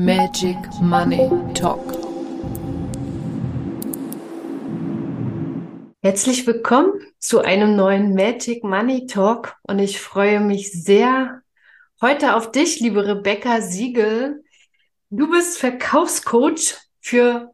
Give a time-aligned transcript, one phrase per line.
[0.00, 1.80] Magic Money Talk.
[6.02, 11.42] Herzlich willkommen zu einem neuen Magic Money Talk und ich freue mich sehr
[12.00, 14.44] heute auf dich, liebe Rebecca Siegel.
[15.10, 17.50] Du bist Verkaufscoach für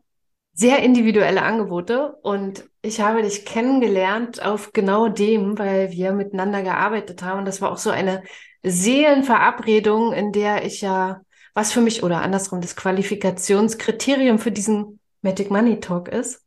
[0.52, 7.22] sehr individuelle Angebote und ich habe dich kennengelernt auf genau dem, weil wir miteinander gearbeitet
[7.22, 8.22] haben das war auch so eine
[8.62, 11.22] Seelenverabredung, in der ich ja
[11.54, 16.42] was für mich oder andersrum das Qualifikationskriterium für diesen Magic Money Talk ist.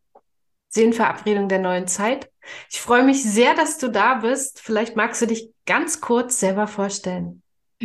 [0.69, 2.29] Seelenverabredung der neuen Zeit.
[2.69, 4.59] Ich freue mich sehr, dass du da bist.
[4.59, 7.41] Vielleicht magst du dich ganz kurz selber vorstellen.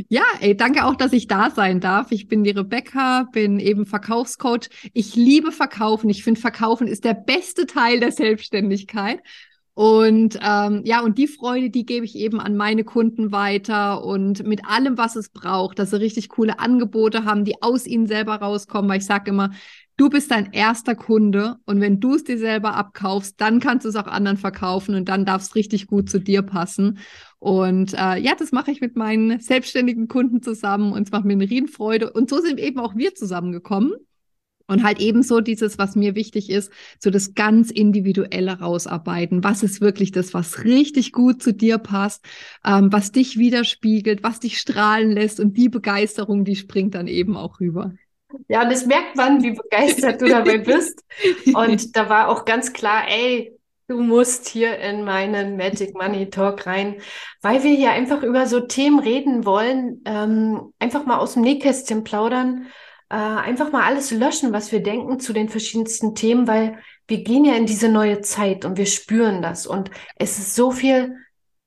[0.09, 2.12] Ja, ey, danke auch, dass ich da sein darf.
[2.12, 4.70] Ich bin die Rebecca, bin eben Verkaufscoach.
[4.95, 6.09] Ich liebe Verkaufen.
[6.09, 9.20] Ich finde, Verkaufen ist der beste Teil der Selbstständigkeit.
[9.75, 14.47] Und ähm, ja, und die Freude, die gebe ich eben an meine Kunden weiter und
[14.47, 18.37] mit allem, was es braucht, dass sie richtig coole Angebote haben, die aus ihnen selber
[18.37, 19.51] rauskommen, weil ich sage immer,
[19.97, 23.89] du bist dein erster Kunde und wenn du es dir selber abkaufst, dann kannst du
[23.89, 26.98] es auch anderen verkaufen und dann darf es richtig gut zu dir passen.
[27.39, 31.33] Und äh, ja, das mache ich mit meinen selbstständigen Kunden zusammen und es macht mir
[31.33, 32.12] eine Riesenfreude.
[32.12, 33.95] Und so sind eben auch wir zusammengekommen.
[34.66, 39.44] Und halt ebenso dieses, was mir wichtig ist, so das ganz individuelle rausarbeiten.
[39.44, 42.24] Was ist wirklich das, was richtig gut zu dir passt,
[42.64, 47.36] ähm, was dich widerspiegelt, was dich strahlen lässt und die Begeisterung, die springt dann eben
[47.36, 47.92] auch rüber.
[48.48, 51.05] Ja, und das merkt man, wie begeistert du dabei bist.
[51.55, 53.52] Und da war auch ganz klar, ey,
[53.88, 56.96] du musst hier in meinen Magic Money Talk rein,
[57.42, 62.05] weil wir hier einfach über so Themen reden wollen, ähm, einfach mal aus dem Nähkästchen
[62.05, 62.66] plaudern
[63.12, 67.44] äh, einfach mal alles löschen, was wir denken zu den verschiedensten Themen, weil wir gehen
[67.44, 69.66] ja in diese neue Zeit und wir spüren das.
[69.66, 71.18] Und es ist so viel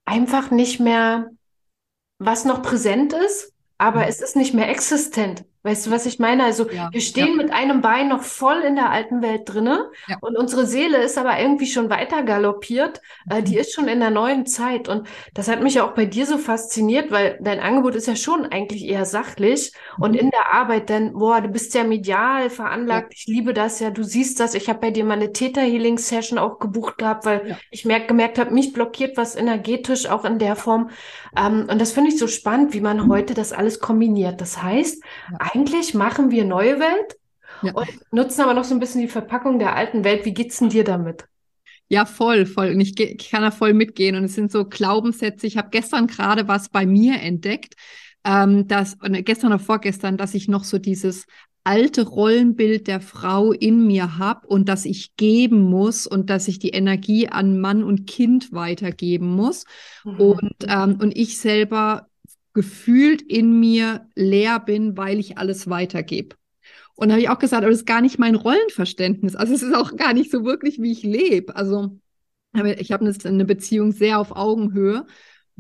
[0.06, 1.30] einfach nicht mehr,
[2.18, 4.08] was noch präsent ist, aber mhm.
[4.08, 5.46] es ist nicht mehr existent.
[5.66, 6.44] Weißt du, was ich meine?
[6.44, 7.34] Also ja, wir stehen ja.
[7.34, 10.18] mit einem Bein noch voll in der alten Welt drinne ja.
[10.22, 13.02] und unsere Seele ist aber irgendwie schon weiter galoppiert.
[13.28, 13.62] Äh, die mhm.
[13.62, 16.38] ist schon in der neuen Zeit und das hat mich ja auch bei dir so
[16.38, 20.04] fasziniert, weil dein Angebot ist ja schon eigentlich eher sachlich mhm.
[20.04, 23.14] und in der Arbeit dann, boah, du bist ja medial veranlagt.
[23.16, 23.90] Ich liebe das ja.
[23.90, 24.54] Du siehst das.
[24.54, 28.08] Ich habe bei dir mal eine Theta Healing Session auch gebucht gehabt, weil ich merk,
[28.08, 30.92] gemerkt habe, mich blockiert was energetisch auch in der Form.
[31.36, 33.12] Ähm, und das finde ich so spannend, wie man mhm.
[33.12, 34.42] heute das alles kombiniert.
[34.42, 35.02] Das heißt,
[35.56, 37.18] eigentlich machen wir neue Welt
[37.62, 37.74] ja.
[37.74, 40.26] und nutzen aber noch so ein bisschen die Verpackung der alten Welt.
[40.26, 41.26] Wie geht's denn dir damit?
[41.88, 42.72] Ja, voll, voll.
[42.72, 44.16] Und ich, ich kann da voll mitgehen.
[44.16, 45.48] Und es sind so Glaubenssätze.
[45.48, 47.76] Ich habe gestern gerade was bei mir entdeckt,
[48.24, 51.26] ähm, dass, gestern oder vorgestern, dass ich noch so dieses
[51.64, 56.60] alte Rollenbild der Frau in mir habe und dass ich geben muss und dass ich
[56.60, 59.66] die Energie an Mann und Kind weitergeben muss.
[60.04, 60.20] Mhm.
[60.20, 62.08] Und, ähm, und ich selber
[62.56, 66.36] gefühlt in mir leer bin, weil ich alles weitergebe.
[66.96, 69.36] Und habe ich auch gesagt, aber das ist gar nicht mein Rollenverständnis.
[69.36, 71.56] Also es ist auch gar nicht so wirklich, wie ich lebe.
[71.56, 72.00] Also
[72.78, 75.06] ich habe eine Beziehung sehr auf Augenhöhe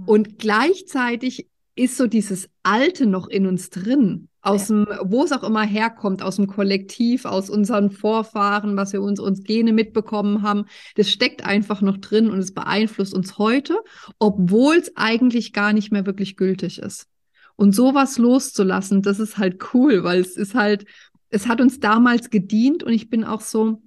[0.05, 5.43] und gleichzeitig ist so dieses Alte noch in uns drin aus dem, wo es auch
[5.43, 10.65] immer herkommt, aus dem Kollektiv, aus unseren Vorfahren, was wir uns, uns Gene mitbekommen haben,
[10.95, 13.79] das steckt einfach noch drin und es beeinflusst uns heute,
[14.19, 17.07] obwohl es eigentlich gar nicht mehr wirklich gültig ist.
[17.55, 20.85] Und sowas loszulassen, das ist halt cool, weil es ist halt,
[21.29, 23.81] es hat uns damals gedient und ich bin auch so,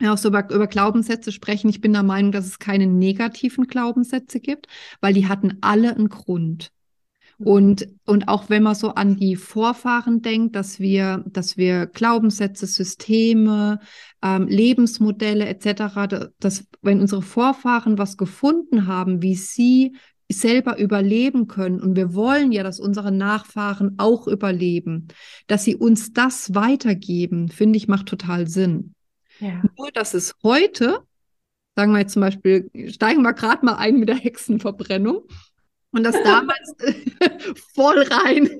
[0.00, 1.68] ja, auch so über, über Glaubenssätze sprechen.
[1.68, 4.68] Ich bin der Meinung, dass es keine negativen Glaubenssätze gibt,
[5.00, 6.70] weil die hatten alle einen Grund.
[7.38, 12.66] Und, und auch wenn man so an die Vorfahren denkt, dass wir, dass wir Glaubenssätze,
[12.66, 13.78] Systeme,
[14.22, 19.96] ähm, Lebensmodelle etc., dass wenn unsere Vorfahren was gefunden haben, wie sie
[20.32, 25.08] selber überleben können, und wir wollen ja, dass unsere Nachfahren auch überleben,
[25.46, 28.94] dass sie uns das weitergeben, finde ich, macht total Sinn.
[29.40, 29.62] Ja.
[29.76, 31.00] Nur, dass es heute,
[31.76, 35.24] sagen wir jetzt zum Beispiel, steigen wir gerade mal ein mit der Hexenverbrennung,
[35.96, 36.74] und das damals
[37.74, 38.50] voll rein.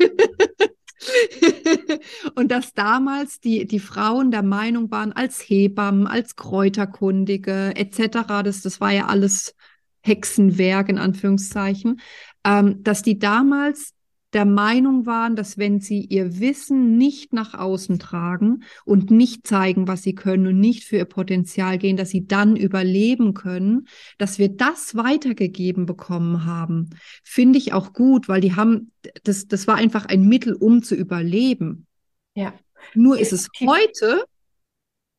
[2.34, 8.62] und dass damals die, die Frauen der Meinung waren, als Hebammen, als Kräuterkundige etc., das,
[8.62, 9.54] das war ja alles
[10.00, 12.00] Hexenwerk in Anführungszeichen,
[12.44, 13.92] ähm, dass die damals
[14.36, 19.88] der Meinung waren, dass wenn sie ihr Wissen nicht nach außen tragen und nicht zeigen,
[19.88, 23.88] was sie können und nicht für ihr Potenzial gehen, dass sie dann überleben können,
[24.18, 26.90] dass wir das weitergegeben bekommen haben,
[27.24, 28.92] finde ich auch gut, weil die haben,
[29.24, 31.86] das, das war einfach ein Mittel, um zu überleben.
[32.34, 32.52] Ja.
[32.92, 34.22] Nur ist es heute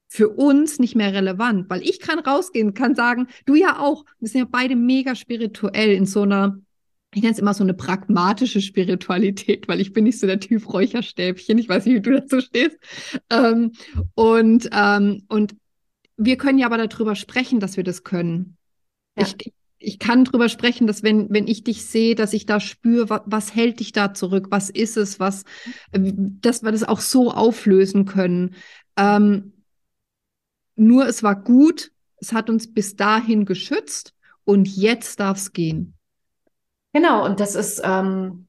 [0.10, 4.28] für uns nicht mehr relevant, weil ich kann rausgehen, kann sagen, du ja auch, wir
[4.28, 6.60] sind ja beide mega spirituell in so einer
[7.18, 10.72] ich nenne es immer so eine pragmatische Spiritualität, weil ich bin nicht so der Typ
[10.72, 11.58] Räucherstäbchen.
[11.58, 12.78] Ich weiß nicht, wie du dazu stehst.
[13.32, 13.72] Ähm,
[14.14, 15.56] und, ähm, und
[16.16, 18.58] wir können ja aber darüber sprechen, dass wir das können.
[19.18, 19.26] Ja.
[19.26, 23.10] Ich, ich kann darüber sprechen, dass wenn, wenn ich dich sehe, dass ich da spüre,
[23.10, 25.44] was, was hält dich da zurück, was ist es, was,
[25.94, 28.54] äh, dass wir das auch so auflösen können.
[28.96, 29.54] Ähm,
[30.76, 35.97] nur es war gut, es hat uns bis dahin geschützt und jetzt darf es gehen.
[36.98, 38.48] Genau, und das ist, ähm,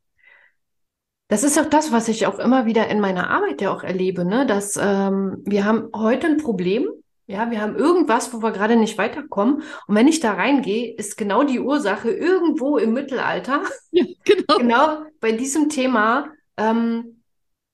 [1.29, 4.25] das ist auch das, was ich auch immer wieder in meiner Arbeit ja auch erlebe,
[4.25, 4.47] ne?
[4.47, 6.89] dass ähm, wir haben heute ein Problem,
[7.27, 9.57] ja, wir haben irgendwas, wo wir gerade nicht weiterkommen.
[9.87, 14.57] Und wenn ich da reingehe, ist genau die Ursache irgendwo im Mittelalter, ja, genau.
[14.57, 17.21] genau bei diesem Thema, ähm,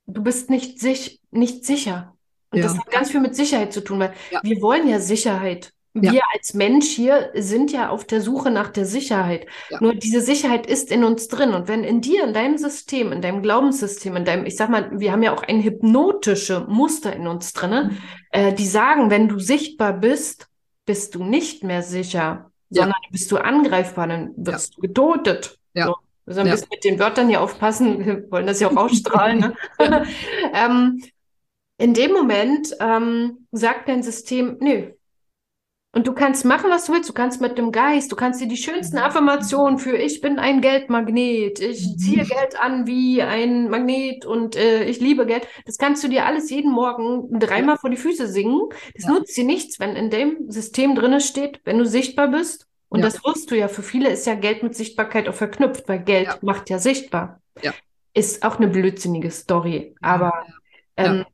[0.06, 2.16] du bist nicht, sich, nicht sicher.
[2.50, 2.64] Und ja.
[2.64, 4.40] das hat ganz viel mit Sicherheit zu tun, weil ja.
[4.42, 5.72] wir wollen ja Sicherheit.
[5.96, 6.22] Wir ja.
[6.34, 9.46] als Mensch hier sind ja auf der Suche nach der Sicherheit.
[9.70, 9.78] Ja.
[9.80, 11.54] Nur diese Sicherheit ist in uns drin.
[11.54, 14.90] Und wenn in dir, in deinem System, in deinem Glaubenssystem, in deinem, ich sag mal,
[14.98, 17.98] wir haben ja auch ein hypnotische Muster in uns drin, mhm.
[18.30, 20.48] äh, die sagen, wenn du sichtbar bist,
[20.84, 22.82] bist du nicht mehr sicher, ja.
[22.82, 25.58] sondern bist du angreifbar, dann wirst du getötet.
[25.74, 25.86] Ja.
[25.86, 25.94] So.
[26.26, 28.04] Also ein bisschen mit den Wörtern hier aufpassen.
[28.04, 29.38] Wir wollen das ja auch ausstrahlen.
[29.38, 29.54] ne?
[30.54, 31.02] ähm,
[31.78, 34.90] in dem Moment ähm, sagt dein System, nö,
[35.94, 37.08] und du kannst machen, was du willst.
[37.08, 39.04] Du kannst mit dem Geist, du kannst dir die schönsten mhm.
[39.04, 41.98] Affirmationen für ich bin ein Geldmagnet, ich mhm.
[41.98, 45.46] ziehe Geld an wie ein Magnet und äh, ich liebe Geld.
[45.66, 48.68] Das kannst du dir alles jeden Morgen dreimal vor die Füße singen.
[48.94, 49.10] Das ja.
[49.10, 52.66] nutzt dir nichts, wenn in dem System drinne steht, wenn du sichtbar bist.
[52.88, 53.06] Und ja.
[53.06, 53.68] das wirst du ja.
[53.68, 56.38] Für viele ist ja Geld mit Sichtbarkeit auch verknüpft, weil Geld ja.
[56.42, 57.40] macht ja sichtbar.
[58.14, 59.94] Ist auch eine blödsinnige Story.
[60.00, 60.44] Aber
[60.96, 61.24] ähm,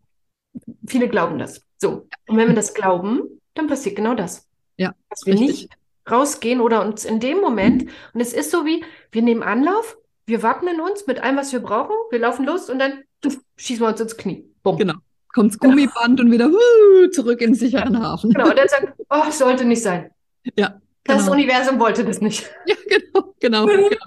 [0.87, 1.63] viele glauben das.
[1.79, 2.09] So.
[2.27, 4.50] Und wenn wir das glauben, dann passiert genau das.
[4.81, 5.49] Ja, dass wir richtig.
[5.49, 5.71] nicht
[6.11, 8.83] rausgehen oder uns in dem Moment, und es ist so wie,
[9.13, 12.79] wir nehmen Anlauf, wir wappnen uns mit allem, was wir brauchen, wir laufen los und
[12.79, 14.49] dann tuff, schießen wir uns ins Knie.
[14.63, 14.79] Bumm.
[14.79, 14.95] Genau.
[15.35, 16.23] Kommt's Gummiband genau.
[16.23, 18.31] und wieder uh, zurück in den sicheren Hafen.
[18.31, 20.11] Genau, und dann sagt, oh, sollte nicht sein.
[20.57, 20.81] Ja.
[21.05, 21.33] Das genau.
[21.33, 22.51] Universum wollte das nicht.
[22.65, 23.67] Ja, genau, genau.
[23.67, 24.07] genau.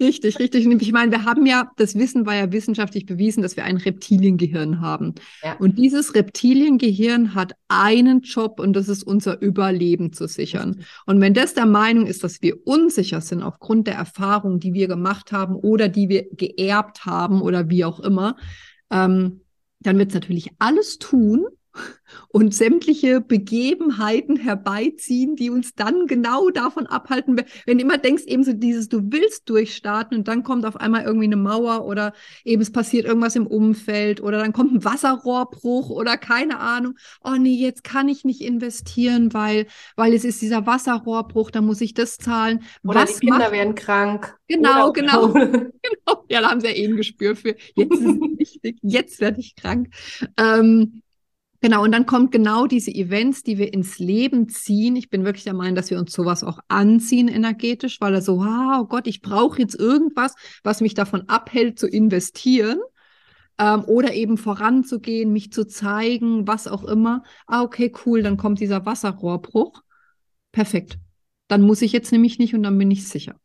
[0.00, 0.66] Richtig, richtig.
[0.66, 4.80] Ich meine, wir haben ja, das Wissen war ja wissenschaftlich bewiesen, dass wir ein Reptiliengehirn
[4.80, 5.14] haben.
[5.42, 5.56] Ja.
[5.58, 10.84] Und dieses Reptiliengehirn hat einen Job und das ist unser Überleben zu sichern.
[11.06, 14.88] Und wenn das der Meinung ist, dass wir unsicher sind aufgrund der Erfahrungen, die wir
[14.88, 18.36] gemacht haben oder die wir geerbt haben oder wie auch immer,
[18.90, 19.42] ähm,
[19.80, 21.46] dann wird es natürlich alles tun,
[22.28, 28.44] und sämtliche Begebenheiten herbeiziehen, die uns dann genau davon abhalten, wenn du immer denkst, eben
[28.44, 32.12] so dieses, du willst durchstarten und dann kommt auf einmal irgendwie eine Mauer oder
[32.44, 37.36] eben es passiert irgendwas im Umfeld oder dann kommt ein Wasserrohrbruch oder keine Ahnung, oh
[37.38, 39.66] nee, jetzt kann ich nicht investieren, weil,
[39.96, 42.62] weil es ist dieser Wasserrohrbruch, da muss ich das zahlen.
[42.84, 43.52] Oder Was die Kinder macht...
[43.52, 44.36] werden krank.
[44.48, 45.32] Genau, genau.
[45.32, 46.24] genau.
[46.28, 47.54] Ja, da haben sie ja eh ein Gespür für.
[47.74, 49.88] Jetzt ist es wichtig, jetzt werde ich krank.
[50.36, 51.02] Ähm,
[51.64, 54.96] Genau, und dann kommt genau diese Events, die wir ins Leben ziehen.
[54.96, 58.44] Ich bin wirklich der Meinung, dass wir uns sowas auch anziehen energetisch, weil er so,
[58.46, 62.80] oh Gott, ich brauche jetzt irgendwas, was mich davon abhält zu investieren
[63.56, 67.22] ähm, oder eben voranzugehen, mich zu zeigen, was auch immer.
[67.46, 69.82] Ah, okay, cool, dann kommt dieser Wasserrohrbruch.
[70.52, 70.98] Perfekt.
[71.48, 73.36] Dann muss ich jetzt nämlich nicht und dann bin ich sicher.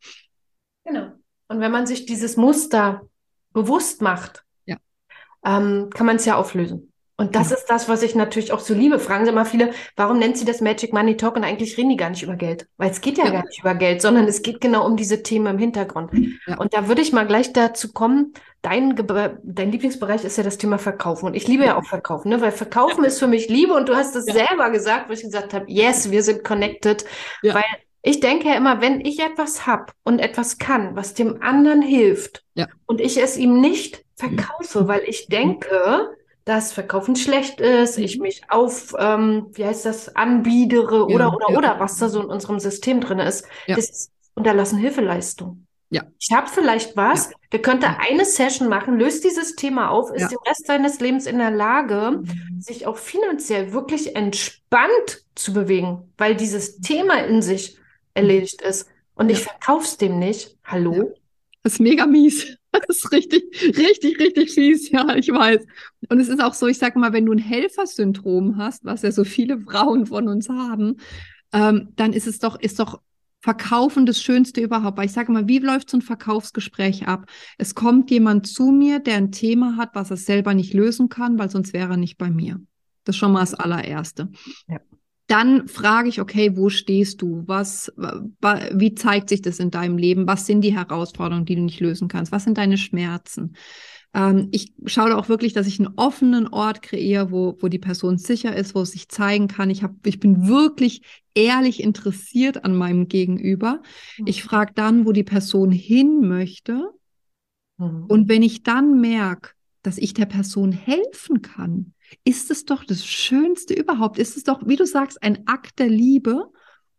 [0.84, 1.12] Genau.
[1.48, 3.00] Und wenn man sich dieses Muster
[3.54, 4.76] bewusst macht, ja.
[5.42, 6.89] ähm, kann man es ja auflösen.
[7.20, 7.56] Und das ja.
[7.56, 8.98] ist das, was ich natürlich auch so liebe.
[8.98, 11.98] Fragen Sie mal viele, warum nennt sie das Magic Money Talk und eigentlich reden die
[11.98, 12.66] gar nicht über Geld?
[12.78, 13.30] Weil es geht ja, ja.
[13.30, 16.10] gar nicht über Geld, sondern es geht genau um diese Themen im Hintergrund.
[16.46, 16.56] Ja.
[16.56, 18.96] Und da würde ich mal gleich dazu kommen, dein,
[19.42, 21.26] dein Lieblingsbereich ist ja das Thema Verkaufen.
[21.26, 22.40] Und ich liebe ja auch Verkaufen, ne?
[22.40, 25.52] weil Verkaufen ist für mich Liebe und du hast es selber gesagt, wo ich gesagt
[25.52, 27.04] habe, yes, wir sind connected.
[27.42, 27.64] Weil
[28.00, 32.44] ich denke ja immer, wenn ich etwas habe und etwas kann, was dem anderen hilft
[32.86, 36.16] und ich es ihm nicht verkaufe, weil ich denke,
[36.50, 38.22] dass Verkaufen schlecht ist, ich mhm.
[38.22, 41.56] mich auf, ähm, wie heißt das, anbiedere ja, oder, oder, ja.
[41.56, 43.46] oder, was da so in unserem System drin ist.
[43.68, 43.76] Ja.
[43.76, 45.66] Das ist unterlassen Hilfeleistung.
[45.90, 46.02] Ja.
[46.18, 50.38] Ich habe vielleicht was, der könnte eine Session machen, löst dieses Thema auf, ist den
[50.46, 52.60] Rest seines Lebens in der Lage, mhm.
[52.60, 57.78] sich auch finanziell wirklich entspannt zu bewegen, weil dieses Thema in sich
[58.14, 58.88] erledigt ist.
[59.14, 60.56] Und ich verkauf's dem nicht.
[60.64, 61.14] Hallo?
[61.62, 62.56] Das ist mega mies.
[62.72, 63.42] Das ist richtig,
[63.76, 65.66] richtig, richtig fies, ja, ich weiß.
[66.08, 69.10] Und es ist auch so, ich sage mal, wenn du ein Helfersyndrom hast, was ja
[69.10, 70.96] so viele Frauen von uns haben,
[71.52, 73.00] ähm, dann ist es doch, ist doch
[73.42, 74.98] Verkaufen das Schönste überhaupt.
[74.98, 77.26] Weil ich sage mal, wie läuft so ein Verkaufsgespräch ab?
[77.56, 81.38] Es kommt jemand zu mir, der ein Thema hat, was er selber nicht lösen kann,
[81.38, 82.60] weil sonst wäre er nicht bei mir.
[83.04, 84.28] Das ist schon mal das allererste.
[84.68, 84.80] Ja.
[85.30, 87.44] Dann frage ich, okay, wo stehst du?
[87.46, 90.26] Was, wie zeigt sich das in deinem Leben?
[90.26, 92.32] Was sind die Herausforderungen, die du nicht lösen kannst?
[92.32, 93.54] Was sind deine Schmerzen?
[94.12, 98.18] Ähm, ich schaue auch wirklich, dass ich einen offenen Ort kreiere, wo, wo die Person
[98.18, 99.70] sicher ist, wo es sich zeigen kann.
[99.70, 101.02] Ich, hab, ich bin wirklich
[101.34, 103.82] ehrlich interessiert an meinem Gegenüber.
[104.18, 104.26] Mhm.
[104.26, 106.90] Ich frage dann, wo die Person hin möchte.
[107.78, 108.06] Mhm.
[108.08, 109.50] Und wenn ich dann merke,
[109.82, 114.18] dass ich der Person helfen kann, ist es doch das Schönste überhaupt.
[114.18, 116.50] Ist es doch, wie du sagst, ein Akt der Liebe,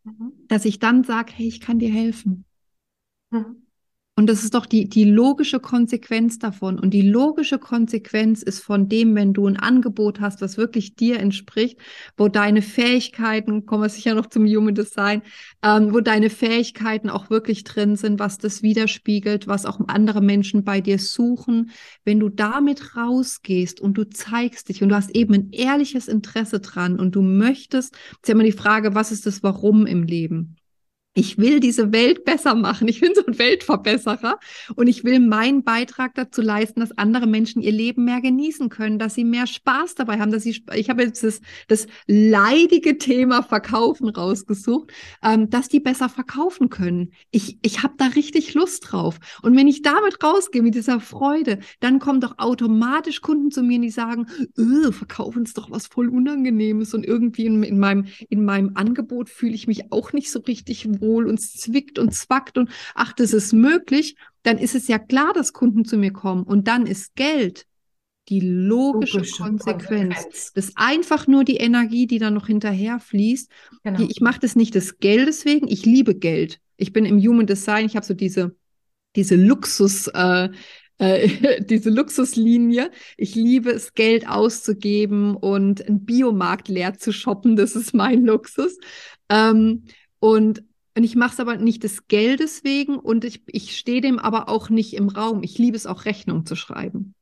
[0.03, 0.33] mhm.
[0.47, 2.45] dass ich dann sage, hey, ich kann dir helfen.
[3.29, 3.67] Mhm.
[4.21, 6.77] Und das ist doch die, die logische Konsequenz davon.
[6.77, 11.19] Und die logische Konsequenz ist von dem, wenn du ein Angebot hast, was wirklich dir
[11.19, 11.79] entspricht,
[12.17, 15.23] wo deine Fähigkeiten, kommen wir sicher noch zum Human Design,
[15.63, 20.63] ähm, wo deine Fähigkeiten auch wirklich drin sind, was das widerspiegelt, was auch andere Menschen
[20.63, 21.71] bei dir suchen.
[22.05, 26.59] Wenn du damit rausgehst und du zeigst dich und du hast eben ein ehrliches Interesse
[26.59, 30.57] dran und du möchtest, ist ja immer die Frage, was ist das Warum im Leben?
[31.13, 32.87] Ich will diese Welt besser machen.
[32.87, 34.39] Ich bin so ein Weltverbesserer
[34.75, 38.97] und ich will meinen Beitrag dazu leisten, dass andere Menschen ihr Leben mehr genießen können,
[38.97, 43.43] dass sie mehr Spaß dabei haben, dass sie, ich habe jetzt das, das leidige Thema
[43.43, 44.91] Verkaufen rausgesucht,
[45.21, 47.11] ähm, dass die besser verkaufen können.
[47.29, 49.19] Ich, ich habe da richtig Lust drauf.
[49.41, 53.79] Und wenn ich damit rausgehe mit dieser Freude, dann kommen doch automatisch Kunden zu mir,
[53.79, 54.27] die sagen,
[54.57, 59.29] öh, verkaufen ist doch was voll Unangenehmes und irgendwie in, in meinem, in meinem Angebot
[59.29, 63.33] fühle ich mich auch nicht so richtig wohl und zwickt und zwackt und ach, das
[63.33, 66.43] ist möglich, dann ist es ja klar, dass Kunden zu mir kommen.
[66.43, 67.65] Und dann ist Geld
[68.29, 70.15] die logische, logische Konsequenz.
[70.15, 70.53] Konsequenz.
[70.53, 73.51] Das ist einfach nur die Energie, die dann noch hinterher fließt.
[73.83, 73.97] Genau.
[73.97, 76.59] Die, ich mache das nicht des Geldes wegen, ich liebe Geld.
[76.77, 78.55] Ich bin im Human Design, ich habe so diese,
[79.15, 80.49] diese Luxus, äh,
[80.97, 82.91] äh, diese Luxuslinie.
[83.17, 87.55] Ich liebe es, Geld auszugeben und einen Biomarkt leer zu shoppen.
[87.55, 88.77] Das ist mein Luxus.
[89.29, 89.83] Ähm,
[90.19, 90.63] und
[90.95, 94.49] und ich mache es aber nicht des Geldes wegen und ich, ich stehe dem aber
[94.49, 95.43] auch nicht im Raum.
[95.43, 97.15] Ich liebe es auch, Rechnung zu schreiben.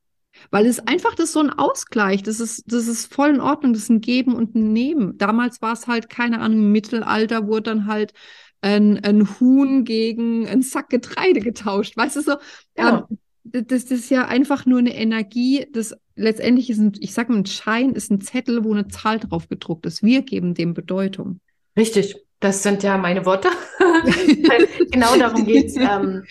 [0.52, 3.74] Weil es einfach das ist so ein Ausgleich, das ist, das ist voll in Ordnung,
[3.74, 5.18] das ist ein Geben und ein Nehmen.
[5.18, 8.14] Damals war es halt, keine Ahnung, im Mittelalter wurde dann halt
[8.62, 11.96] ein, ein Huhn gegen einen Sack Getreide getauscht.
[11.98, 12.36] Weißt du so?
[12.78, 13.08] Ja.
[13.10, 17.32] Ähm, das, das ist ja einfach nur eine Energie, das letztendlich ist ein, ich sage
[17.32, 20.04] mal, ein Schein ist ein Zettel, wo eine Zahl drauf gedruckt ist.
[20.04, 21.40] Wir geben dem Bedeutung.
[21.78, 22.18] Richtig.
[22.40, 23.50] Das sind ja meine Worte.
[24.92, 25.76] genau darum geht es.
[25.76, 26.24] Ähm,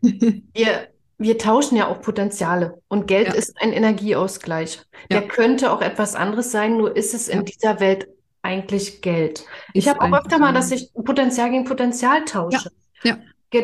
[0.00, 3.34] wir, wir tauschen ja auch Potenziale und Geld ja.
[3.34, 4.82] ist ein Energieausgleich.
[5.10, 5.20] Ja.
[5.20, 8.08] Der könnte auch etwas anderes sein, nur ist es in dieser Welt
[8.42, 9.46] eigentlich Geld.
[9.72, 12.70] ich habe auch öfter mal, dass ich Potenzial gegen Potenzial tausche.
[13.02, 13.18] Ja.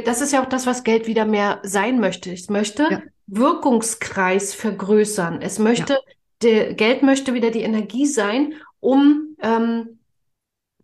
[0.04, 2.32] Das ist ja auch das, was Geld wieder mehr sein möchte.
[2.32, 5.42] Es möchte Wirkungskreis vergrößern.
[5.42, 5.98] Es möchte,
[6.40, 9.99] Geld möchte wieder die Energie sein, um ähm,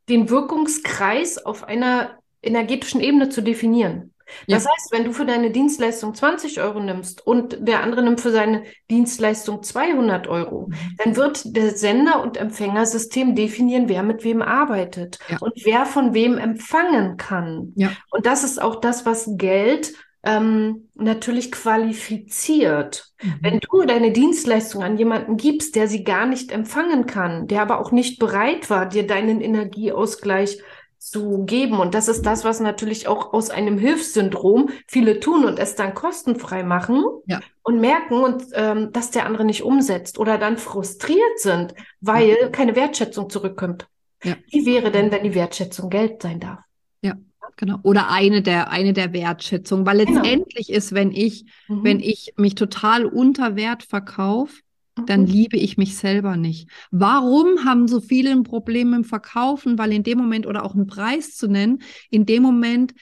[0.08, 4.12] den Wirkungskreis auf einer energetischen Ebene zu definieren.
[4.48, 4.70] Das ja.
[4.70, 8.64] heißt, wenn du für deine Dienstleistung 20 Euro nimmst und der andere nimmt für seine
[8.90, 10.74] Dienstleistung 200 Euro, mhm.
[10.98, 15.38] dann wird der Sender- und Empfängersystem definieren, wer mit wem arbeitet ja.
[15.38, 17.72] und wer von wem empfangen kann.
[17.76, 17.92] Ja.
[18.10, 19.94] Und das ist auch das, was Geld
[20.26, 23.12] ähm, natürlich qualifiziert.
[23.22, 23.34] Mhm.
[23.40, 27.80] Wenn du deine Dienstleistung an jemanden gibst, der sie gar nicht empfangen kann, der aber
[27.80, 30.58] auch nicht bereit war, dir deinen Energieausgleich
[30.98, 31.78] zu geben.
[31.78, 35.94] Und das ist das, was natürlich auch aus einem Hilfssyndrom viele tun und es dann
[35.94, 37.40] kostenfrei machen ja.
[37.62, 42.48] und merken, und, ähm, dass der andere nicht umsetzt oder dann frustriert sind, weil ja.
[42.48, 43.86] keine Wertschätzung zurückkommt.
[44.24, 44.34] Ja.
[44.50, 46.58] Wie wäre denn, wenn die Wertschätzung Geld sein darf?
[47.56, 47.78] Genau.
[47.82, 49.86] Oder eine der, eine der Wertschätzung.
[49.86, 50.20] Weil genau.
[50.20, 50.78] letztendlich genau.
[50.78, 51.84] ist, wenn ich, mhm.
[51.84, 54.60] wenn ich mich total unter Wert verkaufe,
[55.06, 55.26] dann mhm.
[55.26, 56.68] liebe ich mich selber nicht.
[56.90, 59.78] Warum haben so viele ein Problem im Verkaufen?
[59.78, 62.94] Weil in dem Moment oder auch einen Preis zu nennen, in dem Moment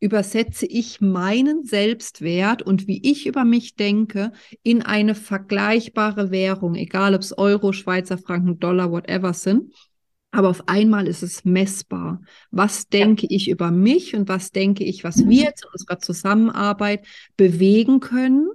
[0.00, 4.32] übersetze ich meinen Selbstwert und wie ich über mich denke
[4.64, 9.72] in eine vergleichbare Währung, egal ob es Euro, Schweizer Franken, Dollar, whatever sind.
[10.32, 12.22] Aber auf einmal ist es messbar.
[12.50, 13.36] Was denke ja.
[13.36, 15.28] ich über mich und was denke ich, was mhm.
[15.28, 18.48] wir jetzt in unserer Zusammenarbeit bewegen können?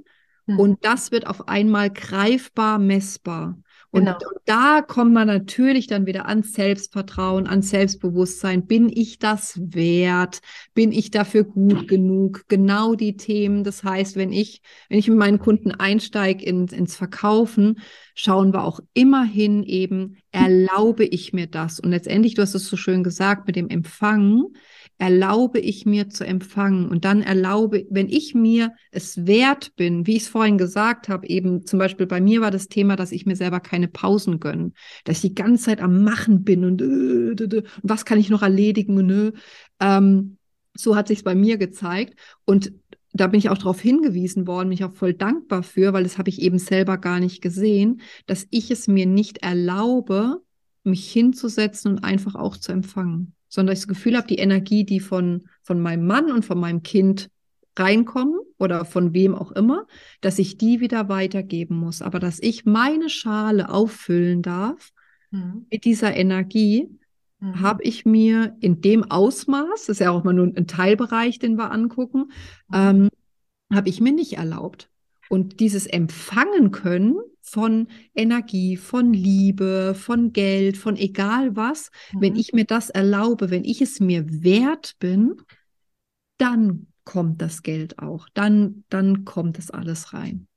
[0.48, 0.60] Mhm.
[0.60, 3.60] Und das wird auf einmal greifbar, messbar.
[3.92, 4.18] Und, genau.
[4.18, 8.68] und, da kommt man natürlich dann wieder ans Selbstvertrauen, ans Selbstbewusstsein.
[8.68, 10.42] Bin ich das wert?
[10.74, 12.44] Bin ich dafür gut genug?
[12.48, 13.64] Genau die Themen.
[13.64, 17.80] Das heißt, wenn ich, wenn ich mit meinen Kunden einsteige ins, ins Verkaufen,
[18.14, 21.80] schauen wir auch immerhin eben, erlaube ich mir das?
[21.80, 24.48] Und letztendlich, du hast es so schön gesagt, mit dem Empfangen,
[24.98, 26.90] erlaube ich mir zu empfangen.
[26.90, 31.28] Und dann erlaube, wenn ich mir es wert bin, wie ich es vorhin gesagt habe,
[31.28, 34.72] eben zum Beispiel bei mir war das Thema, dass ich mir selber keine Pausen gönne,
[35.04, 38.42] dass ich die ganze Zeit am Machen bin und, äh, und was kann ich noch
[38.42, 39.32] erledigen und äh,
[39.80, 40.38] ähm,
[40.74, 42.20] so hat sich bei mir gezeigt.
[42.46, 42.72] Und
[43.14, 46.30] da bin ich auch darauf hingewiesen worden, mich auch voll dankbar für, weil das habe
[46.30, 50.42] ich eben selber gar nicht gesehen, dass ich es mir nicht erlaube,
[50.84, 55.00] mich hinzusetzen und einfach auch zu empfangen, sondern ich das Gefühl habe, die Energie, die
[55.00, 57.30] von, von meinem Mann und von meinem Kind
[57.78, 59.86] reinkommen oder von wem auch immer,
[60.22, 64.92] dass ich die wieder weitergeben muss, aber dass ich meine Schale auffüllen darf
[65.32, 65.68] mhm.
[65.70, 66.90] mit dieser Energie,
[67.40, 67.62] mhm.
[67.62, 71.58] habe ich mir in dem Ausmaß, das ist ja auch mal nur ein Teilbereich, den
[71.58, 72.32] wir angucken,
[72.70, 72.74] mhm.
[72.74, 73.10] ähm,
[73.72, 74.90] habe ich mir nicht erlaubt.
[75.30, 77.18] Und dieses Empfangen können
[77.50, 82.22] von Energie, von Liebe, von Geld, von egal was, mhm.
[82.22, 85.42] wenn ich mir das erlaube, wenn ich es mir wert bin,
[86.38, 88.28] dann kommt das Geld auch.
[88.34, 90.48] Dann, dann kommt es alles rein.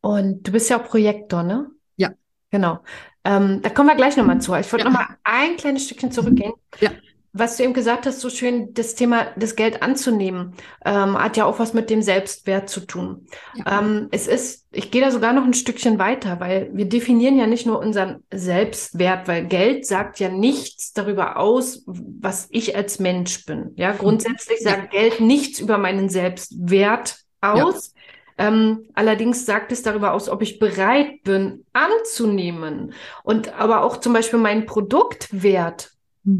[0.00, 1.70] Und du bist ja auch Projektor, ne?
[1.96, 2.12] Ja.
[2.50, 2.78] Genau.
[3.24, 4.54] Ähm, da kommen wir gleich nochmal zu.
[4.54, 4.90] Ich würde ja.
[4.90, 6.52] nochmal ein kleines Stückchen zurückgehen.
[6.80, 6.92] Ja
[7.38, 11.44] was du eben gesagt hast, so schön, das Thema, das Geld anzunehmen, ähm, hat ja
[11.44, 13.26] auch was mit dem Selbstwert zu tun.
[13.54, 13.80] Ja.
[13.80, 17.46] Ähm, es ist, ich gehe da sogar noch ein Stückchen weiter, weil wir definieren ja
[17.46, 23.44] nicht nur unseren Selbstwert, weil Geld sagt ja nichts darüber aus, was ich als Mensch
[23.44, 23.72] bin.
[23.76, 24.70] Ja, grundsätzlich ja.
[24.70, 27.92] sagt Geld nichts über meinen Selbstwert aus.
[27.94, 28.48] Ja.
[28.48, 34.12] Ähm, allerdings sagt es darüber aus, ob ich bereit bin anzunehmen und aber auch zum
[34.12, 35.95] Beispiel meinen Produktwert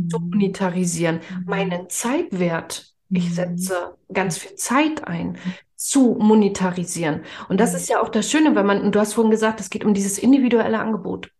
[0.08, 0.30] zu mhm.
[0.30, 1.44] monetarisieren, mhm.
[1.46, 2.92] meinen Zeitwert.
[3.08, 3.34] Ich mhm.
[3.34, 5.38] setze ganz viel Zeit ein
[5.76, 7.22] zu monetarisieren.
[7.48, 9.70] Und das ist ja auch das Schöne, wenn man, und du hast vorhin gesagt, es
[9.70, 11.30] geht um dieses individuelle Angebot.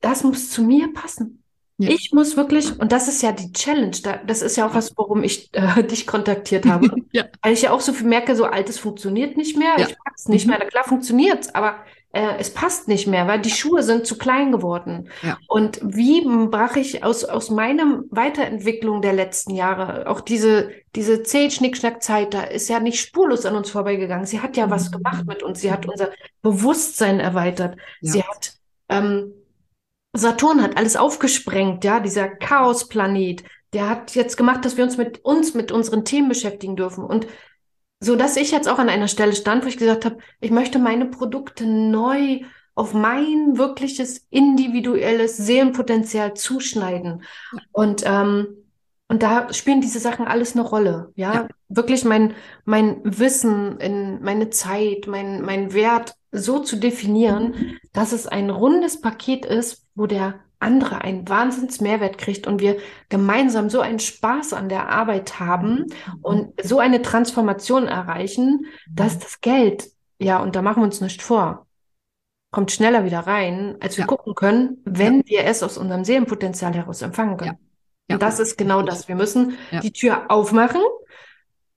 [0.00, 1.42] Das muss zu mir passen.
[1.80, 1.90] Ja.
[1.90, 4.96] Ich muss wirklich, und das ist ja die Challenge, da, das ist ja auch was,
[4.96, 6.90] worum ich äh, dich kontaktiert habe.
[7.12, 7.26] ja.
[7.40, 9.86] Weil ich ja auch so viel merke, so altes funktioniert nicht mehr, ja.
[9.86, 10.50] ich mag es nicht mhm.
[10.50, 10.58] mehr.
[10.60, 11.76] Na klar funktioniert's, aber
[12.12, 15.10] äh, es passt nicht mehr, weil die Schuhe sind zu klein geworden.
[15.22, 15.38] Ja.
[15.46, 22.32] Und wie brach ich aus, aus meiner Weiterentwicklung der letzten Jahre, auch diese, diese Zähl-Schnick-Schnack-Zeit,
[22.32, 24.26] da ist ja nicht spurlos an uns vorbeigegangen.
[24.26, 24.70] Sie hat ja mhm.
[24.70, 25.60] was gemacht mit uns.
[25.60, 26.10] Sie hat unser
[26.40, 27.76] Bewusstsein erweitert.
[28.00, 28.12] Ja.
[28.12, 28.54] Sie hat,
[28.88, 29.34] ähm,
[30.14, 33.44] Saturn hat alles aufgesprengt, ja, dieser Chaosplanet.
[33.74, 37.04] Der hat jetzt gemacht, dass wir uns mit uns, mit unseren Themen beschäftigen dürfen.
[37.04, 37.26] Und
[38.00, 40.78] so dass ich jetzt auch an einer Stelle stand, wo ich gesagt habe, ich möchte
[40.78, 42.40] meine Produkte neu
[42.74, 47.24] auf mein wirkliches individuelles Seelenpotenzial zuschneiden.
[47.72, 48.46] Und ähm,
[49.10, 51.12] und da spielen diese Sachen alles eine Rolle.
[51.16, 51.48] Ja, ja.
[51.68, 52.34] wirklich mein
[52.64, 59.00] mein Wissen in meine Zeit, mein mein Wert so zu definieren, dass es ein rundes
[59.00, 64.52] Paket ist, wo der andere einen Wahnsinns Mehrwert kriegt und wir gemeinsam so einen Spaß
[64.52, 65.86] an der Arbeit haben
[66.22, 71.22] und so eine Transformation erreichen, dass das Geld, ja, und da machen wir uns nicht
[71.22, 71.66] vor,
[72.50, 74.06] kommt schneller wieder rein, als wir ja.
[74.06, 75.26] gucken können, wenn ja.
[75.26, 77.58] wir es aus unserem Seelenpotenzial heraus empfangen können.
[78.08, 78.16] Ja.
[78.16, 79.06] Und das ist genau das.
[79.06, 80.80] Wir müssen die Tür aufmachen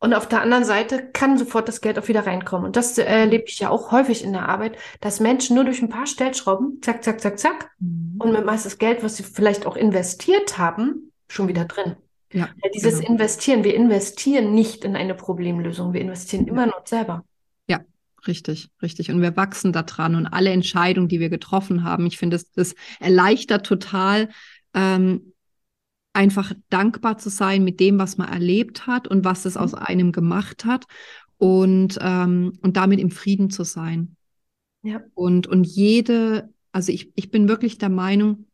[0.01, 2.65] und auf der anderen Seite kann sofort das Geld auch wieder reinkommen.
[2.65, 5.81] Und das äh, erlebe ich ja auch häufig in der Arbeit, dass Menschen nur durch
[5.81, 8.15] ein paar Stellschrauben, zack, zack, zack, zack, mhm.
[8.17, 11.95] und mit meist das Geld, was sie vielleicht auch investiert haben, schon wieder drin.
[12.33, 13.11] Ja, ja dieses genau.
[13.11, 17.23] Investieren, wir investieren nicht in eine Problemlösung, wir investieren immer in uns selber.
[17.67, 17.81] Ja,
[18.25, 19.11] richtig, richtig.
[19.11, 22.51] Und wir wachsen da dran und alle Entscheidungen, die wir getroffen haben, ich finde, das,
[22.53, 24.29] das erleichtert total,
[24.73, 25.30] ähm,
[26.13, 29.80] einfach dankbar zu sein mit dem, was man erlebt hat und was es aus mhm.
[29.80, 30.86] einem gemacht hat
[31.38, 34.15] und, ähm, und damit im Frieden zu sein.
[34.84, 35.02] Ja.
[35.13, 38.47] Und, und jede, also ich, ich bin wirklich der Meinung,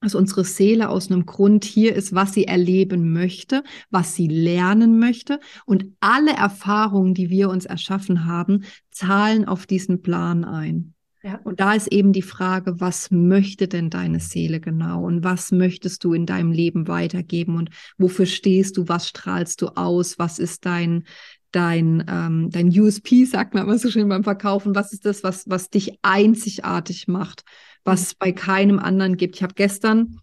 [0.00, 4.98] dass unsere Seele aus einem Grund hier ist, was sie erleben möchte, was sie lernen
[4.98, 5.40] möchte.
[5.64, 10.94] Und alle Erfahrungen, die wir uns erschaffen haben, zahlen auf diesen Plan ein.
[11.24, 11.40] Ja.
[11.42, 16.04] Und da ist eben die Frage, was möchte denn deine Seele genau und was möchtest
[16.04, 20.66] du in deinem Leben weitergeben und wofür stehst du, was strahlst du aus, was ist
[20.66, 21.04] dein,
[21.50, 25.48] dein, ähm, dein USP, sagt man immer so schön beim Verkaufen, was ist das, was,
[25.48, 27.42] was dich einzigartig macht,
[27.84, 29.36] was es bei keinem anderen gibt.
[29.36, 30.20] Ich habe gestern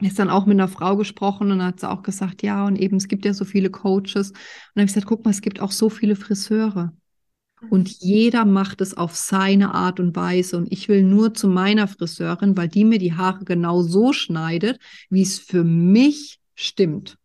[0.00, 3.06] gestern auch mit einer Frau gesprochen und hat sie auch gesagt, ja, und eben, es
[3.06, 4.30] gibt ja so viele Coaches.
[4.30, 4.36] Und
[4.74, 6.92] dann habe ich gesagt, guck mal, es gibt auch so viele Friseure.
[7.68, 10.56] Und jeder macht es auf seine Art und Weise.
[10.56, 14.78] Und ich will nur zu meiner Friseurin, weil die mir die Haare genau so schneidet,
[15.10, 17.18] wie es für mich stimmt.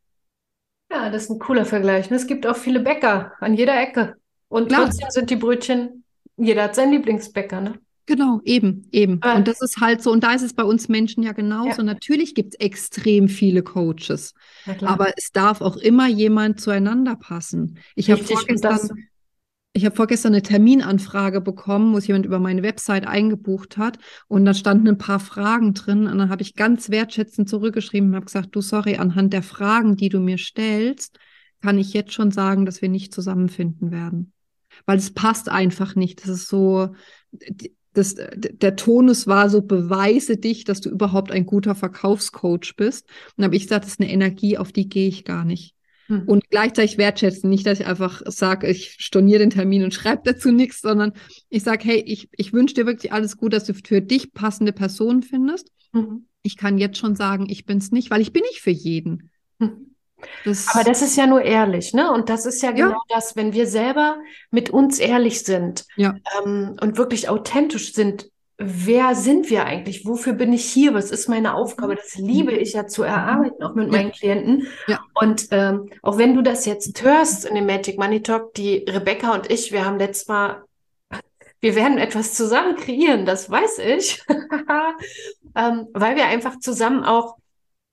[0.92, 2.12] Ja, das ist ein cooler Vergleich.
[2.12, 4.16] Es gibt auch viele Bäcker an jeder Ecke.
[4.50, 4.86] Und Klar.
[4.86, 6.04] trotzdem sind die Brötchen,
[6.38, 7.80] jeder hat seinen Lieblingsbäcker, ne?
[8.08, 9.18] Genau, eben, eben.
[9.22, 11.78] Aber und das ist halt so, und da ist es bei uns Menschen ja genauso.
[11.78, 11.84] Ja.
[11.84, 14.36] Natürlich gibt es extrem viele Coaches,
[14.82, 17.80] aber es darf auch immer jemand zueinander passen.
[17.96, 19.08] Ich habe vorgestern,
[19.76, 24.46] ich habe vorgestern eine Terminanfrage bekommen, wo sich jemand über meine Website eingebucht hat und
[24.46, 28.26] da standen ein paar Fragen drin und dann habe ich ganz wertschätzend zurückgeschrieben und habe
[28.26, 31.20] gesagt, du sorry, anhand der Fragen, die du mir stellst,
[31.62, 34.32] kann ich jetzt schon sagen, dass wir nicht zusammenfinden werden.
[34.86, 36.24] Weil es passt einfach nicht.
[36.24, 36.96] Das ist so,
[37.92, 43.10] das, der Tonus war so, beweise dich, dass du überhaupt ein guter Verkaufscoach bist.
[43.36, 45.75] Und habe ich gesagt, das ist eine Energie, auf die gehe ich gar nicht.
[46.08, 46.24] Hm.
[46.28, 47.50] Und gleichzeitig wertschätzen.
[47.50, 51.14] Nicht, dass ich einfach sage, ich storniere den Termin und schreibe dazu nichts, sondern
[51.50, 54.74] ich sage, hey, ich, ich wünsche dir wirklich alles gut, dass du für dich passende
[54.74, 55.72] Personen findest.
[55.94, 56.28] Mhm.
[56.44, 59.32] Ich kann jetzt schon sagen, ich bin es nicht, weil ich bin nicht für jeden.
[59.60, 59.96] Mhm.
[60.44, 62.12] Das Aber das ist ja nur ehrlich, ne?
[62.12, 63.02] Und das ist ja genau ja.
[63.10, 64.18] das, wenn wir selber
[64.50, 66.16] mit uns ehrlich sind ja.
[66.44, 70.06] ähm, und wirklich authentisch sind, wer sind wir eigentlich?
[70.06, 70.94] Wofür bin ich hier?
[70.94, 71.96] Was ist meine Aufgabe?
[71.96, 73.92] Das liebe ich ja zu erarbeiten, auch mit ja.
[73.92, 74.68] meinen Klienten.
[74.88, 75.00] Ja.
[75.14, 79.34] Und ähm, auch wenn du das jetzt hörst in dem Magic Money Talk, die Rebecca
[79.34, 80.64] und ich, wir haben letztes Mal,
[81.60, 84.24] wir werden etwas zusammen kreieren, das weiß ich,
[85.56, 87.38] ähm, weil wir einfach zusammen auch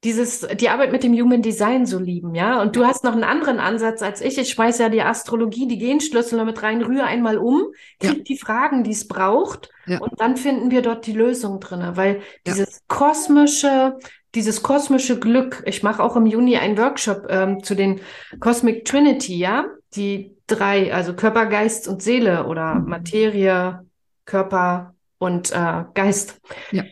[0.04, 2.60] dieses, die Arbeit mit dem Human Design so lieben, ja.
[2.60, 4.36] Und du hast noch einen anderen Ansatz als ich.
[4.36, 8.24] Ich schmeiß ja die Astrologie, die Genschlüssel damit rein, rühre einmal um, krieg ja.
[8.24, 9.98] die Fragen, die es braucht, ja.
[9.98, 12.22] und dann finden wir dort die Lösung drinne, weil ja.
[12.46, 13.98] dieses kosmische,
[14.34, 18.00] dieses kosmische Glück, ich mache auch im Juni einen Workshop ähm, zu den
[18.40, 22.88] Cosmic Trinity, ja, die drei, also Körper, Geist und Seele oder mhm.
[22.88, 23.86] Materie,
[24.24, 26.40] Körper und äh, Geist.
[26.72, 26.82] Ja.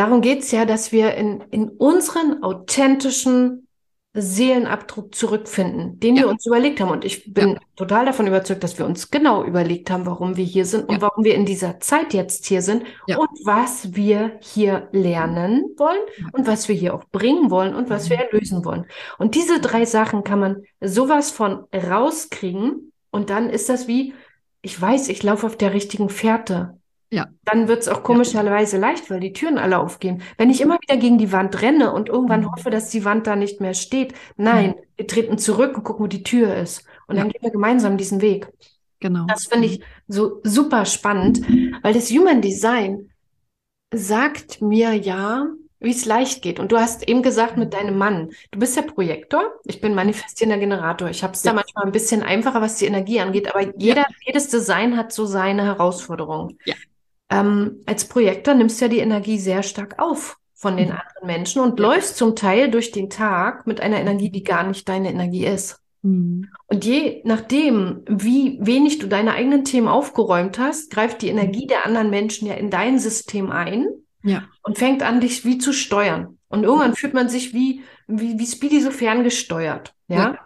[0.00, 3.68] Darum geht's ja, dass wir in, in unseren authentischen
[4.14, 6.22] Seelenabdruck zurückfinden, den ja.
[6.22, 6.90] wir uns überlegt haben.
[6.90, 7.58] Und ich bin ja.
[7.76, 10.94] total davon überzeugt, dass wir uns genau überlegt haben, warum wir hier sind ja.
[10.94, 16.00] und warum wir in dieser Zeit jetzt hier sind und was wir hier lernen wollen
[16.32, 18.22] und was wir hier auch bringen wollen und was wir mhm.
[18.22, 18.86] erlösen wollen.
[19.18, 24.14] Und diese drei Sachen kann man sowas von rauskriegen und dann ist das wie,
[24.62, 26.79] ich weiß, ich laufe auf der richtigen Fährte.
[27.12, 27.26] Ja.
[27.44, 28.80] Dann wird es auch komischerweise ja.
[28.80, 30.22] leicht, weil die Türen alle aufgehen.
[30.38, 32.52] Wenn ich immer wieder gegen die Wand renne und irgendwann mhm.
[32.52, 34.74] hoffe, dass die Wand da nicht mehr steht, nein, mhm.
[34.96, 36.84] wir treten zurück und gucken, wo die Tür ist.
[37.08, 37.22] Und ja.
[37.22, 38.48] dann gehen wir gemeinsam diesen Weg.
[39.00, 39.24] Genau.
[39.26, 41.40] Das finde ich so super spannend,
[41.82, 43.10] weil das Human Design
[43.92, 45.48] sagt mir ja,
[45.80, 46.60] wie es leicht geht.
[46.60, 50.58] Und du hast eben gesagt mit deinem Mann, du bist ja Projektor, ich bin manifestierender
[50.58, 51.08] Generator.
[51.08, 51.50] Ich habe es ja.
[51.50, 54.06] da manchmal ein bisschen einfacher, was die Energie angeht, aber jeder, ja.
[54.26, 56.58] jedes Design hat so seine Herausforderungen.
[56.66, 56.74] Ja
[57.30, 60.96] ähm, als Projektor nimmst du ja die Energie sehr stark auf von den mhm.
[60.96, 64.88] anderen Menschen und läufst zum Teil durch den Tag mit einer Energie, die gar nicht
[64.88, 65.80] deine Energie ist.
[66.02, 66.48] Mhm.
[66.66, 71.86] Und je nachdem, wie wenig du deine eigenen Themen aufgeräumt hast, greift die Energie der
[71.86, 73.88] anderen Menschen ja in dein System ein
[74.22, 74.42] ja.
[74.62, 76.38] und fängt an, dich wie zu steuern.
[76.48, 79.94] Und irgendwann fühlt man sich wie, wie, wie Speedy so ferngesteuert.
[80.08, 80.16] Ja?
[80.16, 80.38] ja.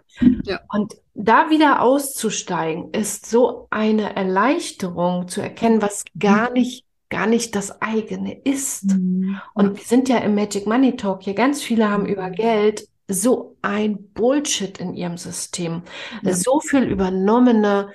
[0.43, 0.59] Ja.
[0.69, 7.55] Und da wieder auszusteigen, ist so eine Erleichterung zu erkennen, was gar nicht, gar nicht
[7.55, 8.85] das eigene ist.
[8.85, 9.39] Mhm.
[9.53, 13.55] Und wir sind ja im Magic Money Talk hier, ganz viele haben über Geld so
[13.61, 15.83] ein Bullshit in ihrem System.
[16.23, 16.33] Ja.
[16.33, 17.91] So viel übernommene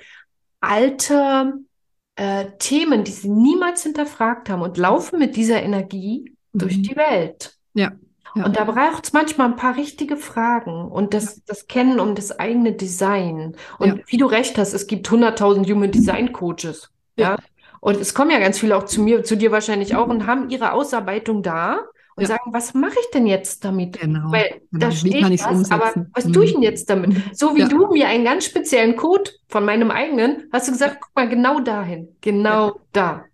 [0.61, 1.53] alte
[2.15, 6.59] äh, Themen, die sie niemals hinterfragt haben und laufen mit dieser Energie mhm.
[6.59, 7.57] durch die Welt.
[7.73, 7.91] Ja.
[8.35, 8.45] Ja.
[8.45, 11.41] Und da braucht es manchmal ein paar richtige Fragen und das, ja.
[11.47, 13.55] das Kennen um das eigene Design.
[13.77, 14.03] Und ja.
[14.07, 16.89] wie du recht hast, es gibt 100.000 Human Design Coaches.
[17.17, 17.37] Ja.
[17.81, 20.49] Und es kommen ja ganz viele auch zu mir, zu dir wahrscheinlich auch und haben
[20.49, 21.79] ihre Ausarbeitung da
[22.15, 23.99] und sagen, was mache ich denn jetzt damit?
[23.99, 24.31] Genau.
[24.31, 24.85] Weil genau.
[24.85, 25.73] da steht was, umsetzen?
[25.73, 26.33] aber was mhm.
[26.33, 27.11] tue ich denn jetzt damit?
[27.33, 31.15] So wie du mir einen ganz speziellen Code von meinem eigenen, hast du gesagt, guck
[31.15, 33.25] mal genau dahin, genau da.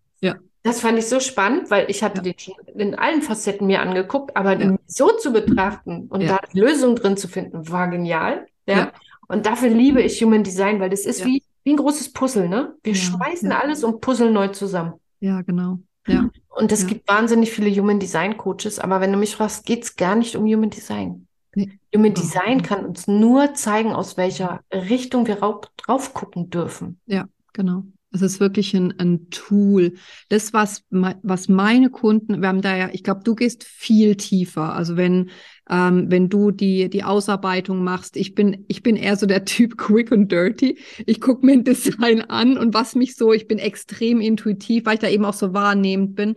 [0.68, 2.24] Das fand ich so spannend, weil ich hatte ja.
[2.24, 4.76] den schon in allen Facetten mir angeguckt, aber ja.
[4.86, 6.28] so zu betrachten und ja.
[6.28, 8.48] da Lösungen drin zu finden, war genial.
[8.68, 8.92] Ja.
[9.30, 12.76] Und dafür liebe ich Human Design, weil das ist wie, wie ein großes Puzzle, ne?
[12.84, 14.96] Wir schmeißen alles und puzzeln neu zusammen.
[15.22, 15.80] Ja, genau.
[16.06, 16.30] Ja.
[16.50, 19.96] Und es gibt wahnsinnig viele Human Design Coaches, aber wenn du mich fragst, geht es
[19.96, 21.28] gar nicht um Human Design.
[21.56, 21.80] Nee.
[21.96, 27.00] Human Design kann uns nur zeigen, aus welcher Richtung wir drauf gucken dürfen.
[27.06, 27.84] Ja, genau.
[28.18, 29.94] Es ist wirklich ein, ein Tool.
[30.30, 34.74] Das, was, was meine Kunden, wir haben da ja, ich glaube, du gehst viel tiefer.
[34.74, 35.30] Also wenn,
[35.70, 39.78] ähm, wenn du die, die Ausarbeitung machst, ich bin, ich bin eher so der Typ
[39.78, 40.80] quick and dirty.
[41.06, 44.96] Ich gucke mir ein Design an und was mich so, ich bin extrem intuitiv, weil
[44.96, 46.36] ich da eben auch so wahrnehmend bin.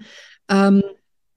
[0.49, 0.83] Ähm,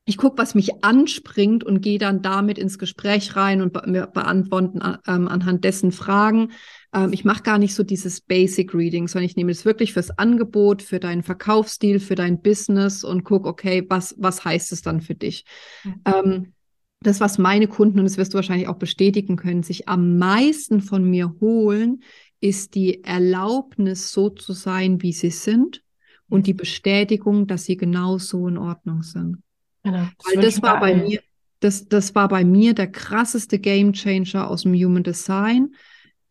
[0.05, 4.81] ich gucke, was mich anspringt und gehe dann damit ins Gespräch rein und be beantworten
[5.07, 6.51] ähm, anhand dessen Fragen.
[6.93, 10.11] Ähm, ich mache gar nicht so dieses Basic Reading, sondern ich nehme es wirklich fürs
[10.11, 15.01] Angebot, für deinen Verkaufsstil, für dein Business und gucke, okay, was, was heißt es dann
[15.01, 15.45] für dich?
[15.83, 16.01] Mhm.
[16.05, 16.53] Ähm,
[17.01, 20.81] das, was meine Kunden, und das wirst du wahrscheinlich auch bestätigen können, sich am meisten
[20.81, 22.01] von mir holen,
[22.39, 25.83] ist die Erlaubnis, so zu sein, wie sie sind
[26.29, 29.37] und die Bestätigung, dass sie genau so in Ordnung sind.
[29.83, 31.21] Genau, das Weil das war bei mir,
[31.59, 35.75] das, das war bei mir der krasseste Game Changer aus dem Human Design,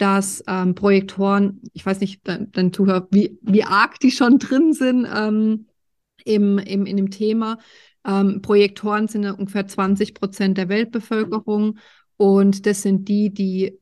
[0.03, 4.73] dass ähm, Projektoren, ich weiß nicht, dein, dein Zuhörer, wie, wie arg die schon drin
[4.73, 5.69] sind ähm,
[6.25, 7.59] im, im, in dem Thema.
[8.05, 11.79] Ähm, Projektoren sind ungefähr 20 Prozent der Weltbevölkerung
[12.17, 13.79] und das sind die, die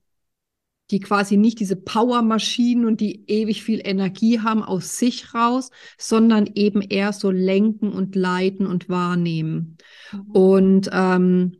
[0.90, 6.50] die quasi nicht diese Powermaschinen und die ewig viel Energie haben aus sich raus, sondern
[6.54, 9.78] eben eher so lenken und leiten und wahrnehmen.
[10.10, 10.30] Mhm.
[10.32, 11.59] Und ähm,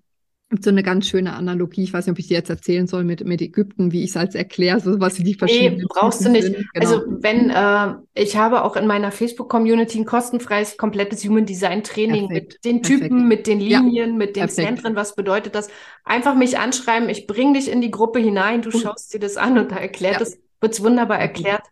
[0.58, 3.24] so eine ganz schöne Analogie, ich weiß nicht, ob ich die jetzt erzählen soll mit,
[3.24, 5.78] mit Ägypten, wie ich es als erkläre, so was die verschiedenen.
[5.78, 6.54] Nee, brauchst Typen du nicht.
[6.74, 6.86] Genau.
[6.86, 12.28] Also wenn, äh, ich habe auch in meiner Facebook-Community ein kostenfreies, komplettes Human Design Training
[12.28, 12.52] Perfekt.
[12.52, 13.28] mit den Typen, Perfekt.
[13.28, 14.16] mit den Linien, ja.
[14.16, 15.68] mit den Zentren, was bedeutet das?
[16.04, 18.80] Einfach mich anschreiben, ich bringe dich in die Gruppe hinein, du cool.
[18.80, 20.22] schaust dir das an und da erklärt ja.
[20.22, 21.62] es, wird es wunderbar erklärt.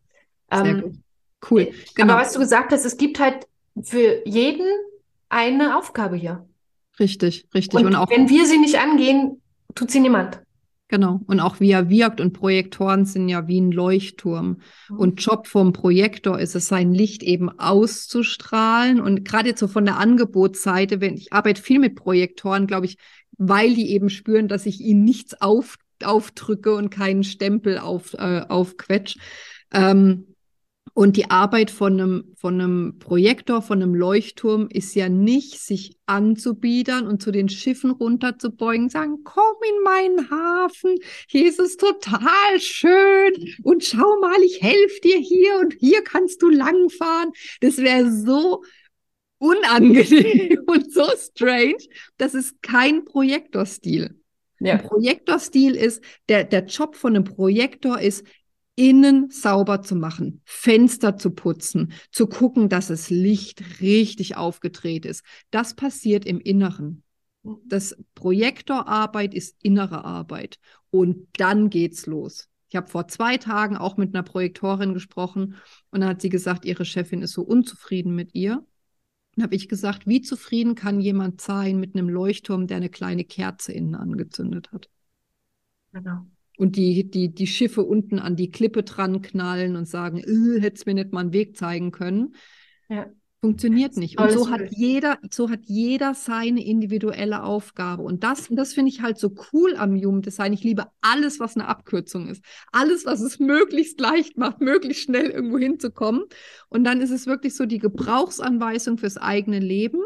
[0.50, 1.02] Ähm.
[1.48, 1.68] Cool.
[1.94, 2.14] Genau.
[2.14, 3.46] Aber was du gesagt hast, es gibt halt
[3.82, 4.66] für jeden
[5.28, 6.46] eine Aufgabe hier.
[7.00, 7.80] Richtig, richtig.
[7.80, 9.40] Und, und auch, wenn wir sie nicht angehen,
[9.74, 10.40] tut sie niemand.
[10.88, 11.20] Genau.
[11.26, 12.20] Und auch wie er wirkt.
[12.20, 14.60] Und Projektoren sind ja wie ein Leuchtturm.
[14.88, 14.96] Mhm.
[14.96, 19.00] Und Job vom Projektor ist es, sein Licht eben auszustrahlen.
[19.00, 22.96] Und gerade jetzt so von der Angebotsseite, wenn ich arbeite viel mit Projektoren, glaube ich,
[23.36, 28.44] weil die eben spüren, dass ich ihnen nichts auf, aufdrücke und keinen Stempel auf, äh,
[28.48, 29.18] aufquetsch.
[29.72, 30.34] Ähm,
[30.98, 35.96] und die Arbeit von einem, von einem Projektor, von einem Leuchtturm ist ja nicht, sich
[36.06, 40.96] anzubiedern und zu den Schiffen runterzubeugen, sagen, komm in meinen Hafen,
[41.28, 43.32] hier ist es total schön
[43.62, 47.30] und schau mal, ich helfe dir hier und hier kannst du langfahren.
[47.60, 48.64] Das wäre so
[49.38, 51.78] unangenehm und so strange.
[52.16, 54.18] Das ist kein Projektorstil.
[54.58, 54.72] Ja.
[54.72, 58.26] Ein Projektorstil ist, der, der Job von einem Projektor ist,
[58.78, 65.24] innen sauber zu machen, Fenster zu putzen, zu gucken, dass das Licht richtig aufgedreht ist.
[65.50, 67.02] Das passiert im Inneren.
[67.66, 70.60] Das Projektorarbeit ist innere Arbeit.
[70.90, 72.48] Und dann geht's los.
[72.68, 75.56] Ich habe vor zwei Tagen auch mit einer Projektorin gesprochen
[75.90, 78.64] und dann hat sie gesagt, ihre Chefin ist so unzufrieden mit ihr.
[79.34, 83.24] Dann habe ich gesagt, wie zufrieden kann jemand sein mit einem Leuchtturm, der eine kleine
[83.24, 84.88] Kerze innen angezündet hat?
[85.92, 86.26] Genau
[86.58, 90.76] und die, die, die Schiffe unten an die Klippe dran knallen und sagen, äh, hätte
[90.76, 92.34] es mir nicht mal einen Weg zeigen können.
[92.88, 93.06] Ja.
[93.40, 94.20] Funktioniert nicht.
[94.20, 98.02] Und so hat jeder, so hat jeder seine individuelle Aufgabe.
[98.02, 100.52] Und das, das finde ich halt so cool am Human Design.
[100.52, 102.42] Ich liebe alles, was eine Abkürzung ist.
[102.72, 106.24] Alles, was es möglichst leicht macht, möglichst schnell irgendwo hinzukommen.
[106.68, 110.02] Und dann ist es wirklich so die Gebrauchsanweisung fürs eigene Leben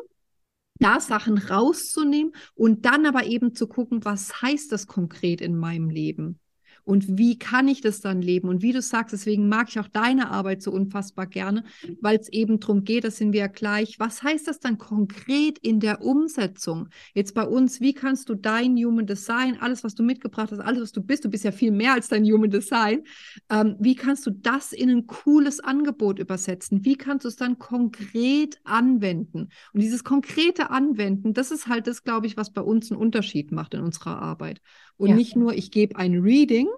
[0.82, 5.88] da Sachen rauszunehmen und dann aber eben zu gucken, was heißt das konkret in meinem
[5.88, 6.40] Leben?
[6.84, 8.48] Und wie kann ich das dann leben?
[8.48, 11.64] Und wie du sagst, deswegen mag ich auch deine Arbeit so unfassbar gerne,
[12.00, 13.98] weil es eben darum geht, das sind wir ja gleich.
[13.98, 16.88] Was heißt das dann konkret in der Umsetzung?
[17.14, 20.82] Jetzt bei uns, wie kannst du dein Human Design, alles, was du mitgebracht hast, alles,
[20.82, 23.04] was du bist, du bist ja viel mehr als dein Human Design,
[23.50, 26.84] ähm, wie kannst du das in ein cooles Angebot übersetzen?
[26.84, 29.48] Wie kannst du es dann konkret anwenden?
[29.72, 33.52] Und dieses konkrete Anwenden, das ist halt das, glaube ich, was bei uns einen Unterschied
[33.52, 34.60] macht in unserer Arbeit.
[35.02, 35.14] Und ja.
[35.16, 36.68] nicht nur, ich gebe ein Reading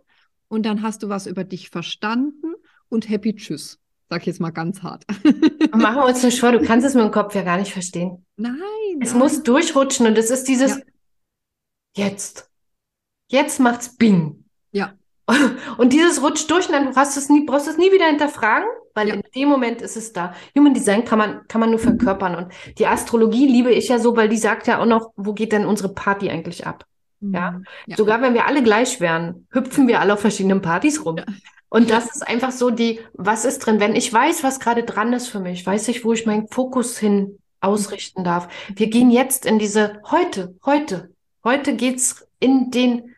[0.49, 2.55] und dann hast du was über dich verstanden
[2.89, 3.79] und happy tschüss.
[4.09, 5.05] Sag ich jetzt mal ganz hart.
[5.75, 8.25] Machen wir uns nicht vor, du kannst es mit dem Kopf ja gar nicht verstehen.
[8.37, 8.55] Nein.
[9.03, 9.19] Es nein.
[9.19, 12.07] muss durchrutschen und es ist dieses ja.
[12.07, 12.51] jetzt.
[13.31, 14.47] Jetzt macht's Bing.
[14.73, 14.95] Ja.
[15.77, 18.69] Und dieses rutscht durch und dann hast es nie, brauchst du es nie wieder hinterfragen,
[18.95, 19.15] weil ja.
[19.15, 20.35] in dem Moment ist es da.
[20.57, 22.37] Human Design kann man, kann man nur verkörpern.
[22.37, 25.53] Und die Astrologie liebe ich ja so, weil die sagt ja auch noch, wo geht
[25.53, 26.87] denn unsere Party eigentlich ab?
[27.33, 27.53] Ja?
[27.53, 27.65] Mhm.
[27.87, 27.97] ja?
[27.97, 31.19] Sogar wenn wir alle gleich wären, hüpfen wir alle auf verschiedenen Partys rum.
[31.19, 31.25] Ja.
[31.69, 33.81] Und das ist einfach so die, was ist drin?
[33.81, 36.99] Wenn ich weiß, was gerade dran ist für mich, weiß ich, wo ich meinen Fokus
[36.99, 38.49] hin ausrichten darf.
[38.77, 41.11] Wir gehen jetzt in diese, heute, heute,
[41.43, 43.15] heute geht's in den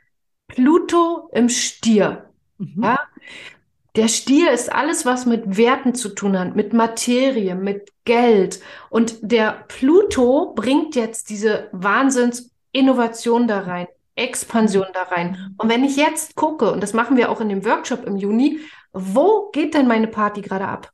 [0.48, 2.30] Pluto im Stier.
[2.58, 2.82] Mhm.
[2.82, 2.98] Ja?
[3.96, 8.60] Der Stier ist alles, was mit Werten zu tun hat, mit Materie, mit Geld.
[8.90, 13.86] Und der Pluto bringt jetzt diese Wahnsinnsinnovation da rein.
[14.16, 15.54] Expansion da rein.
[15.58, 18.60] Und wenn ich jetzt gucke, und das machen wir auch in dem Workshop im Juni,
[18.92, 20.90] wo geht denn meine Party gerade ab?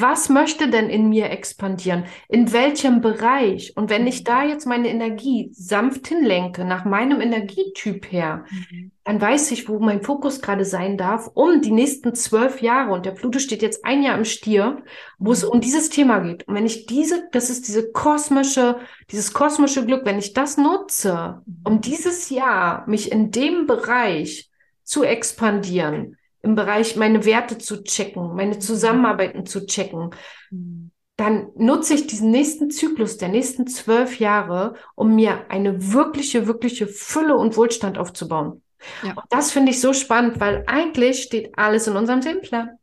[0.00, 2.04] Was möchte denn in mir expandieren?
[2.28, 3.76] In welchem Bereich?
[3.76, 8.90] Und wenn ich da jetzt meine Energie sanft hinlenke, nach meinem Energietyp her, mhm.
[9.04, 13.06] dann weiß ich, wo mein Fokus gerade sein darf, um die nächsten zwölf Jahre, und
[13.06, 14.82] der Pluto steht jetzt ein Jahr im Stier,
[15.18, 15.50] wo es mhm.
[15.50, 16.46] um dieses Thema geht.
[16.48, 18.76] Und wenn ich diese, das ist diese kosmische,
[19.10, 21.80] dieses kosmische Glück, wenn ich das nutze, um mhm.
[21.80, 24.50] dieses Jahr mich in dem Bereich
[24.82, 30.10] zu expandieren, im Bereich meine Werte zu checken, meine Zusammenarbeiten zu checken,
[30.50, 30.90] mhm.
[31.16, 36.86] dann nutze ich diesen nächsten Zyklus der nächsten zwölf Jahre, um mir eine wirkliche, wirkliche
[36.86, 38.62] Fülle und Wohlstand aufzubauen.
[39.02, 39.12] Ja.
[39.12, 42.78] Und das finde ich so spannend, weil eigentlich steht alles in unserem Seelenplan.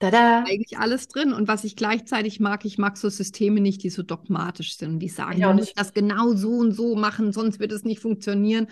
[0.00, 0.44] Tada.
[0.44, 1.32] Eigentlich alles drin.
[1.32, 5.10] Und was ich gleichzeitig mag, ich mag so Systeme nicht, die so dogmatisch sind, die
[5.10, 8.66] sagen, du musst das genau so und so machen, sonst wird es nicht funktionieren.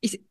[0.00, 0.22] Ich,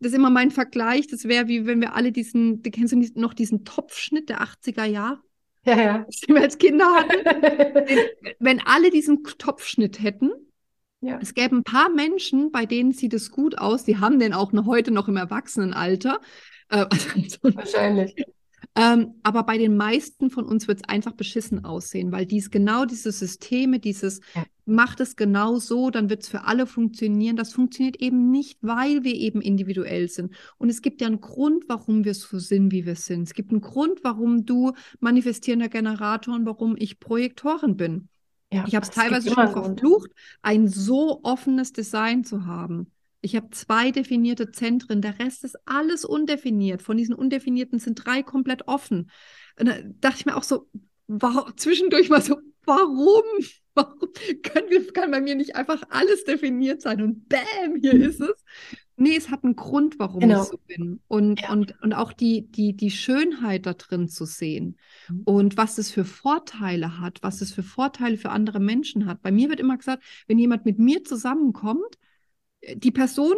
[0.00, 1.06] das ist immer mein Vergleich.
[1.08, 4.84] Das wäre wie wenn wir alle diesen, du kennst du noch diesen Topfschnitt der 80er
[4.84, 5.20] Jahre?
[5.64, 6.06] Ja, ja.
[6.28, 7.98] Den wir als Kinder hatten.
[8.38, 10.30] wenn alle diesen Topfschnitt hätten,
[11.00, 11.18] ja.
[11.20, 14.52] es gäbe ein paar Menschen, bei denen sieht es gut aus, die haben den auch
[14.52, 16.20] noch heute noch im Erwachsenenalter.
[16.68, 18.14] Äh, also, Wahrscheinlich.
[18.76, 22.84] Ähm, aber bei den meisten von uns wird es einfach beschissen aussehen, weil dies genau
[22.84, 24.44] diese Systeme, dieses ja.
[24.68, 27.36] Macht es genau so, dann wird es für alle funktionieren.
[27.36, 30.34] Das funktioniert eben nicht, weil wir eben individuell sind.
[30.58, 33.22] Und es gibt ja einen Grund, warum wir so sind, wie wir sind.
[33.22, 38.08] Es gibt einen Grund, warum du manifestierender Generator und warum ich Projektorin bin.
[38.52, 40.10] Ja, ich habe es teilweise schon verflucht,
[40.42, 42.92] ein so offenes Design zu haben.
[43.20, 46.82] Ich habe zwei definierte Zentren, der Rest ist alles undefiniert.
[46.82, 49.10] Von diesen undefinierten sind drei komplett offen.
[49.58, 50.68] Und da dachte ich mir auch so,
[51.08, 53.24] warum, zwischendurch mal so, warum?
[53.82, 54.08] Warum
[54.42, 57.00] kann, kann bei mir nicht einfach alles definiert sein?
[57.02, 58.02] Und bam, hier mhm.
[58.02, 58.44] ist es.
[58.96, 60.42] Nee, es hat einen Grund, warum genau.
[60.42, 61.00] ich so bin.
[61.06, 61.52] Und, ja.
[61.52, 64.76] und, und auch die, die, die Schönheit da drin zu sehen
[65.08, 65.22] mhm.
[65.24, 69.22] und was es für Vorteile hat, was es für Vorteile für andere Menschen hat.
[69.22, 71.96] Bei mir wird immer gesagt, wenn jemand mit mir zusammenkommt,
[72.74, 73.36] die Person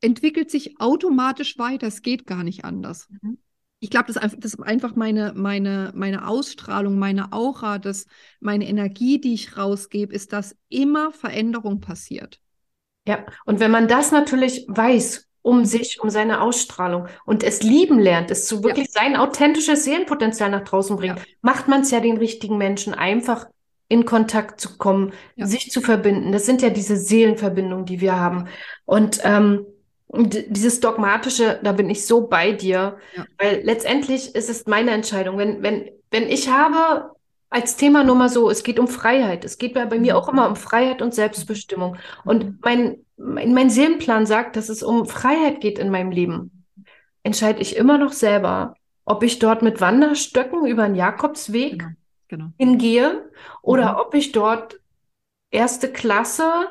[0.00, 1.88] entwickelt sich automatisch weiter.
[1.88, 3.08] Es geht gar nicht anders.
[3.20, 3.38] Mhm.
[3.80, 8.06] Ich glaube, das, das, ist einfach meine, meine, meine Ausstrahlung, meine Aura, das,
[8.38, 12.40] meine Energie, die ich rausgebe, ist, dass immer Veränderung passiert.
[13.08, 17.98] Ja, und wenn man das natürlich weiß, um sich, um seine Ausstrahlung und es lieben
[17.98, 19.00] lernt, es zu wirklich ja.
[19.00, 21.24] sein authentisches Seelenpotenzial nach draußen bringt, ja.
[21.40, 23.46] macht man es ja den richtigen Menschen einfach
[23.88, 25.46] in Kontakt zu kommen, ja.
[25.46, 26.32] sich zu verbinden.
[26.32, 28.46] Das sind ja diese Seelenverbindungen, die wir haben.
[28.84, 29.66] Und ähm,
[30.12, 33.24] dieses dogmatische, da bin ich so bei dir, ja.
[33.38, 35.38] weil letztendlich ist es meine Entscheidung.
[35.38, 37.12] Wenn, wenn, wenn ich habe
[37.48, 39.44] als Thema nur mal so, es geht um Freiheit.
[39.44, 40.18] Es geht bei, bei mir mhm.
[40.18, 41.96] auch immer um Freiheit und Selbstbestimmung.
[42.24, 42.58] Und mhm.
[42.62, 46.64] mein, mein, mein Seelenplan sagt, dass es um Freiheit geht in meinem Leben.
[47.22, 51.90] Entscheide ich immer noch selber, ob ich dort mit Wanderstöcken über den Jakobsweg genau
[52.30, 52.52] genau.
[52.56, 53.98] hingehe oder mhm.
[53.98, 54.80] ob ich dort
[55.50, 56.68] erste Klasse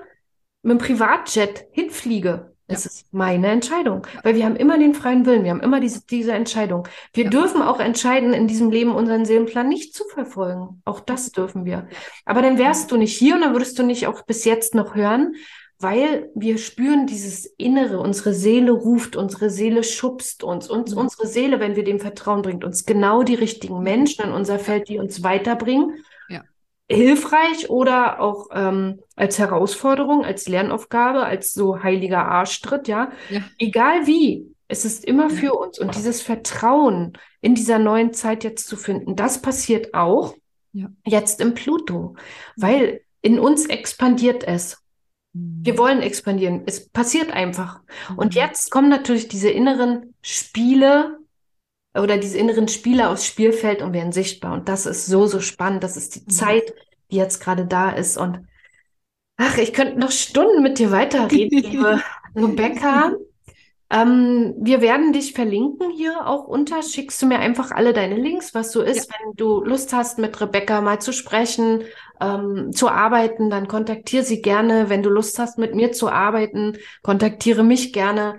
[0.63, 2.55] mit dem Privatjet hinfliege.
[2.69, 2.75] Ja.
[2.75, 6.33] ist meine Entscheidung, weil wir haben immer den freien Willen, wir haben immer diese, diese
[6.33, 6.87] Entscheidung.
[7.13, 7.29] Wir ja.
[7.29, 10.81] dürfen auch entscheiden, in diesem Leben unseren Seelenplan nicht zu verfolgen.
[10.85, 11.87] Auch das dürfen wir.
[12.25, 14.95] Aber dann wärst du nicht hier und dann würdest du nicht auch bis jetzt noch
[14.95, 15.35] hören,
[15.79, 20.97] weil wir spüren dieses Innere, unsere Seele ruft, unsere Seele schubst uns, uns mhm.
[21.01, 23.83] unsere Seele, wenn wir dem Vertrauen bringt, uns genau die richtigen mhm.
[23.83, 26.03] Menschen in unser Feld, die uns weiterbringen.
[26.91, 33.11] Hilfreich oder auch ähm, als Herausforderung, als Lernaufgabe, als so heiliger Arschtritt, ja.
[33.29, 33.41] ja.
[33.59, 35.77] Egal wie, es ist immer für uns.
[35.79, 40.35] Und dieses Vertrauen in dieser neuen Zeit jetzt zu finden, das passiert auch
[40.73, 40.87] ja.
[41.05, 42.15] jetzt im Pluto,
[42.55, 44.77] weil in uns expandiert es.
[45.33, 46.63] Wir wollen expandieren.
[46.65, 47.81] Es passiert einfach.
[48.17, 48.41] Und mhm.
[48.41, 51.18] jetzt kommen natürlich diese inneren Spiele
[51.95, 54.53] oder diese inneren Spiele aufs Spielfeld und werden sichtbar.
[54.53, 55.83] Und das ist so, so spannend.
[55.83, 56.29] Das ist die mhm.
[56.29, 56.73] Zeit,
[57.11, 58.17] die jetzt gerade da ist.
[58.17, 58.45] Und
[59.37, 62.01] ach, ich könnte noch Stunden mit dir weiterreden, liebe
[62.35, 63.13] Rebecca.
[63.91, 66.83] Ähm, wir werden dich verlinken hier auch unter.
[66.83, 69.09] Schickst du mir einfach alle deine Links, was so ist.
[69.09, 69.15] Ja.
[69.19, 71.81] Wenn du Lust hast, mit Rebecca mal zu sprechen,
[72.21, 74.89] ähm, zu arbeiten, dann kontaktiere sie gerne.
[74.89, 78.37] Wenn du Lust hast, mit mir zu arbeiten, kontaktiere mich gerne.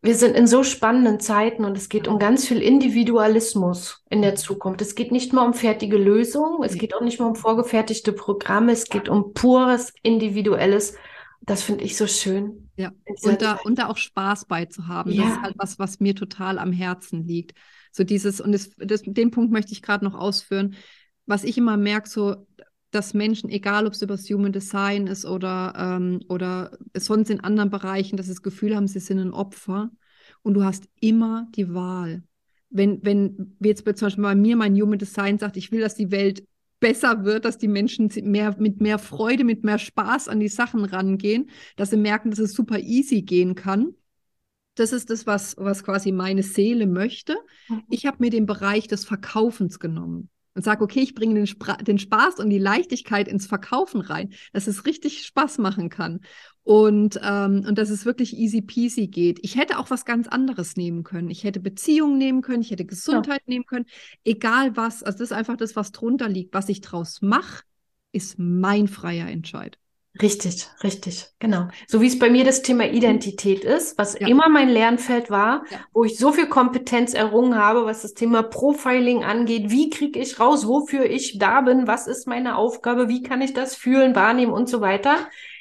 [0.00, 4.36] Wir sind in so spannenden Zeiten und es geht um ganz viel Individualismus in der
[4.36, 4.80] Zukunft.
[4.80, 8.72] Es geht nicht mehr um fertige Lösungen, es geht auch nicht mehr um vorgefertigte Programme,
[8.72, 10.94] es geht um pures individuelles
[11.48, 12.70] das finde ich so schön.
[12.76, 15.10] Ja, und da, und da auch Spaß bei zu haben.
[15.10, 15.24] Ja.
[15.24, 17.54] Das ist halt was, was mir total am Herzen liegt.
[17.90, 20.76] So dieses, und das, das, den Punkt möchte ich gerade noch ausführen.
[21.26, 22.46] Was ich immer merke, so,
[22.90, 27.40] dass Menschen, egal ob es über das Human Design ist oder, ähm, oder sonst in
[27.40, 29.90] anderen Bereichen, dass sie das Gefühl haben, sie sind ein Opfer.
[30.42, 32.22] Und du hast immer die Wahl.
[32.70, 36.10] wenn, wenn jetzt zum Beispiel bei mir mein Human Design sagt, ich will, dass die
[36.10, 36.46] Welt
[36.80, 40.84] besser wird, dass die Menschen mehr, mit mehr Freude, mit mehr Spaß an die Sachen
[40.84, 43.94] rangehen, dass sie merken, dass es super easy gehen kann.
[44.74, 47.36] Das ist das, was, was quasi meine Seele möchte.
[47.68, 47.82] Mhm.
[47.90, 51.98] Ich habe mir den Bereich des Verkaufens genommen und sage, okay, ich bringe den, den,
[51.98, 56.20] Spaß und die Leichtigkeit ins Verkaufen rein, dass es richtig Spaß machen kann
[56.64, 59.38] und, ähm, und dass es wirklich easy peasy geht.
[59.42, 61.30] Ich hätte auch was ganz anderes nehmen können.
[61.30, 63.52] Ich hätte Beziehungen nehmen können, ich hätte Gesundheit ja.
[63.52, 63.86] nehmen können,
[64.24, 65.02] egal was.
[65.02, 66.54] Also das ist einfach das, was drunter liegt.
[66.54, 67.62] Was ich draus mache,
[68.12, 69.78] ist mein freier Entscheid.
[70.20, 71.68] Richtig, richtig, genau.
[71.86, 74.26] So wie es bei mir das Thema Identität ist, was ja.
[74.26, 75.78] immer mein Lernfeld war, ja.
[75.92, 79.70] wo ich so viel Kompetenz errungen habe, was das Thema Profiling angeht.
[79.70, 81.86] Wie kriege ich raus, wofür ich da bin?
[81.86, 83.08] Was ist meine Aufgabe?
[83.08, 85.16] Wie kann ich das fühlen, wahrnehmen und so weiter?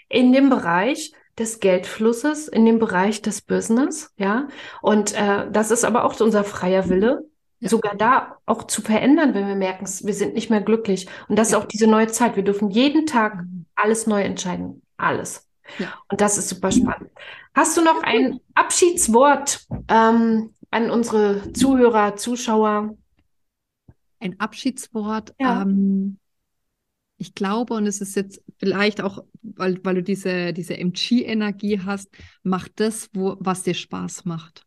[0.10, 4.48] In dem Bereich des Geldflusses, in dem Bereich des Business, ja.
[4.82, 7.26] Und äh, das ist aber auch unser freier Wille,
[7.60, 7.70] ja.
[7.70, 11.08] sogar da auch zu verändern, wenn wir merken, wir sind nicht mehr glücklich.
[11.28, 12.36] Und das ist auch diese neue Zeit.
[12.36, 13.57] Wir dürfen jeden Tag mhm.
[13.78, 14.82] Alles neu entscheiden.
[14.98, 15.48] Alles.
[15.80, 15.94] Ja.
[16.10, 17.12] Und das ist super spannend.
[17.54, 22.96] Hast du noch ein Abschiedswort ähm, an unsere Zuhörer, Zuschauer?
[24.20, 25.34] Ein Abschiedswort.
[25.40, 25.62] Ja.
[25.62, 26.20] Ähm,
[27.18, 32.10] ich glaube, und es ist jetzt vielleicht auch, weil, weil du diese, diese MG-Energie hast,
[32.44, 34.66] mach das, wo, was dir Spaß macht.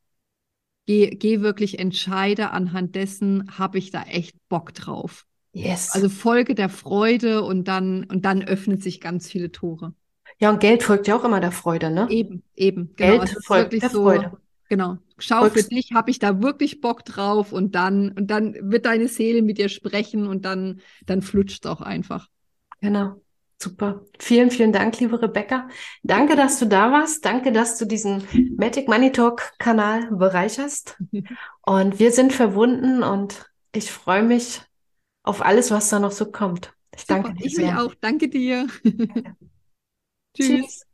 [0.87, 5.27] Geh, geh wirklich, entscheide anhand dessen, habe ich da echt Bock drauf.
[5.53, 5.91] Yes.
[5.93, 9.95] Also folge der Freude und dann, und dann öffnen sich ganz viele Tore.
[10.39, 12.07] Ja, und Geld folgt ja auch immer der Freude, ne?
[12.09, 12.95] Eben, eben.
[12.97, 13.19] Genau.
[13.19, 14.33] Geld folgt der so, Freude.
[14.69, 14.99] Genau.
[15.19, 15.65] Schau Folgst.
[15.65, 19.43] für dich, habe ich da wirklich Bock drauf und dann, und dann wird deine Seele
[19.43, 22.29] mit dir sprechen und dann, dann flutscht es auch einfach.
[22.81, 23.21] Genau.
[23.63, 24.07] Super.
[24.19, 25.69] Vielen, vielen Dank, liebe Rebecca.
[26.03, 27.23] Danke, dass du da warst.
[27.27, 28.23] Danke, dass du diesen
[28.57, 30.97] Matic Money Talk Kanal bereicherst.
[31.67, 34.63] Und wir sind verbunden und ich freue mich
[35.23, 36.75] auf alles, was da noch so kommt.
[36.97, 37.47] Ich danke Super, dir.
[37.47, 37.79] Ich sehr.
[37.79, 37.95] auch.
[38.01, 38.69] Danke dir.
[40.35, 40.61] Tschüss.
[40.61, 40.85] Tschüss.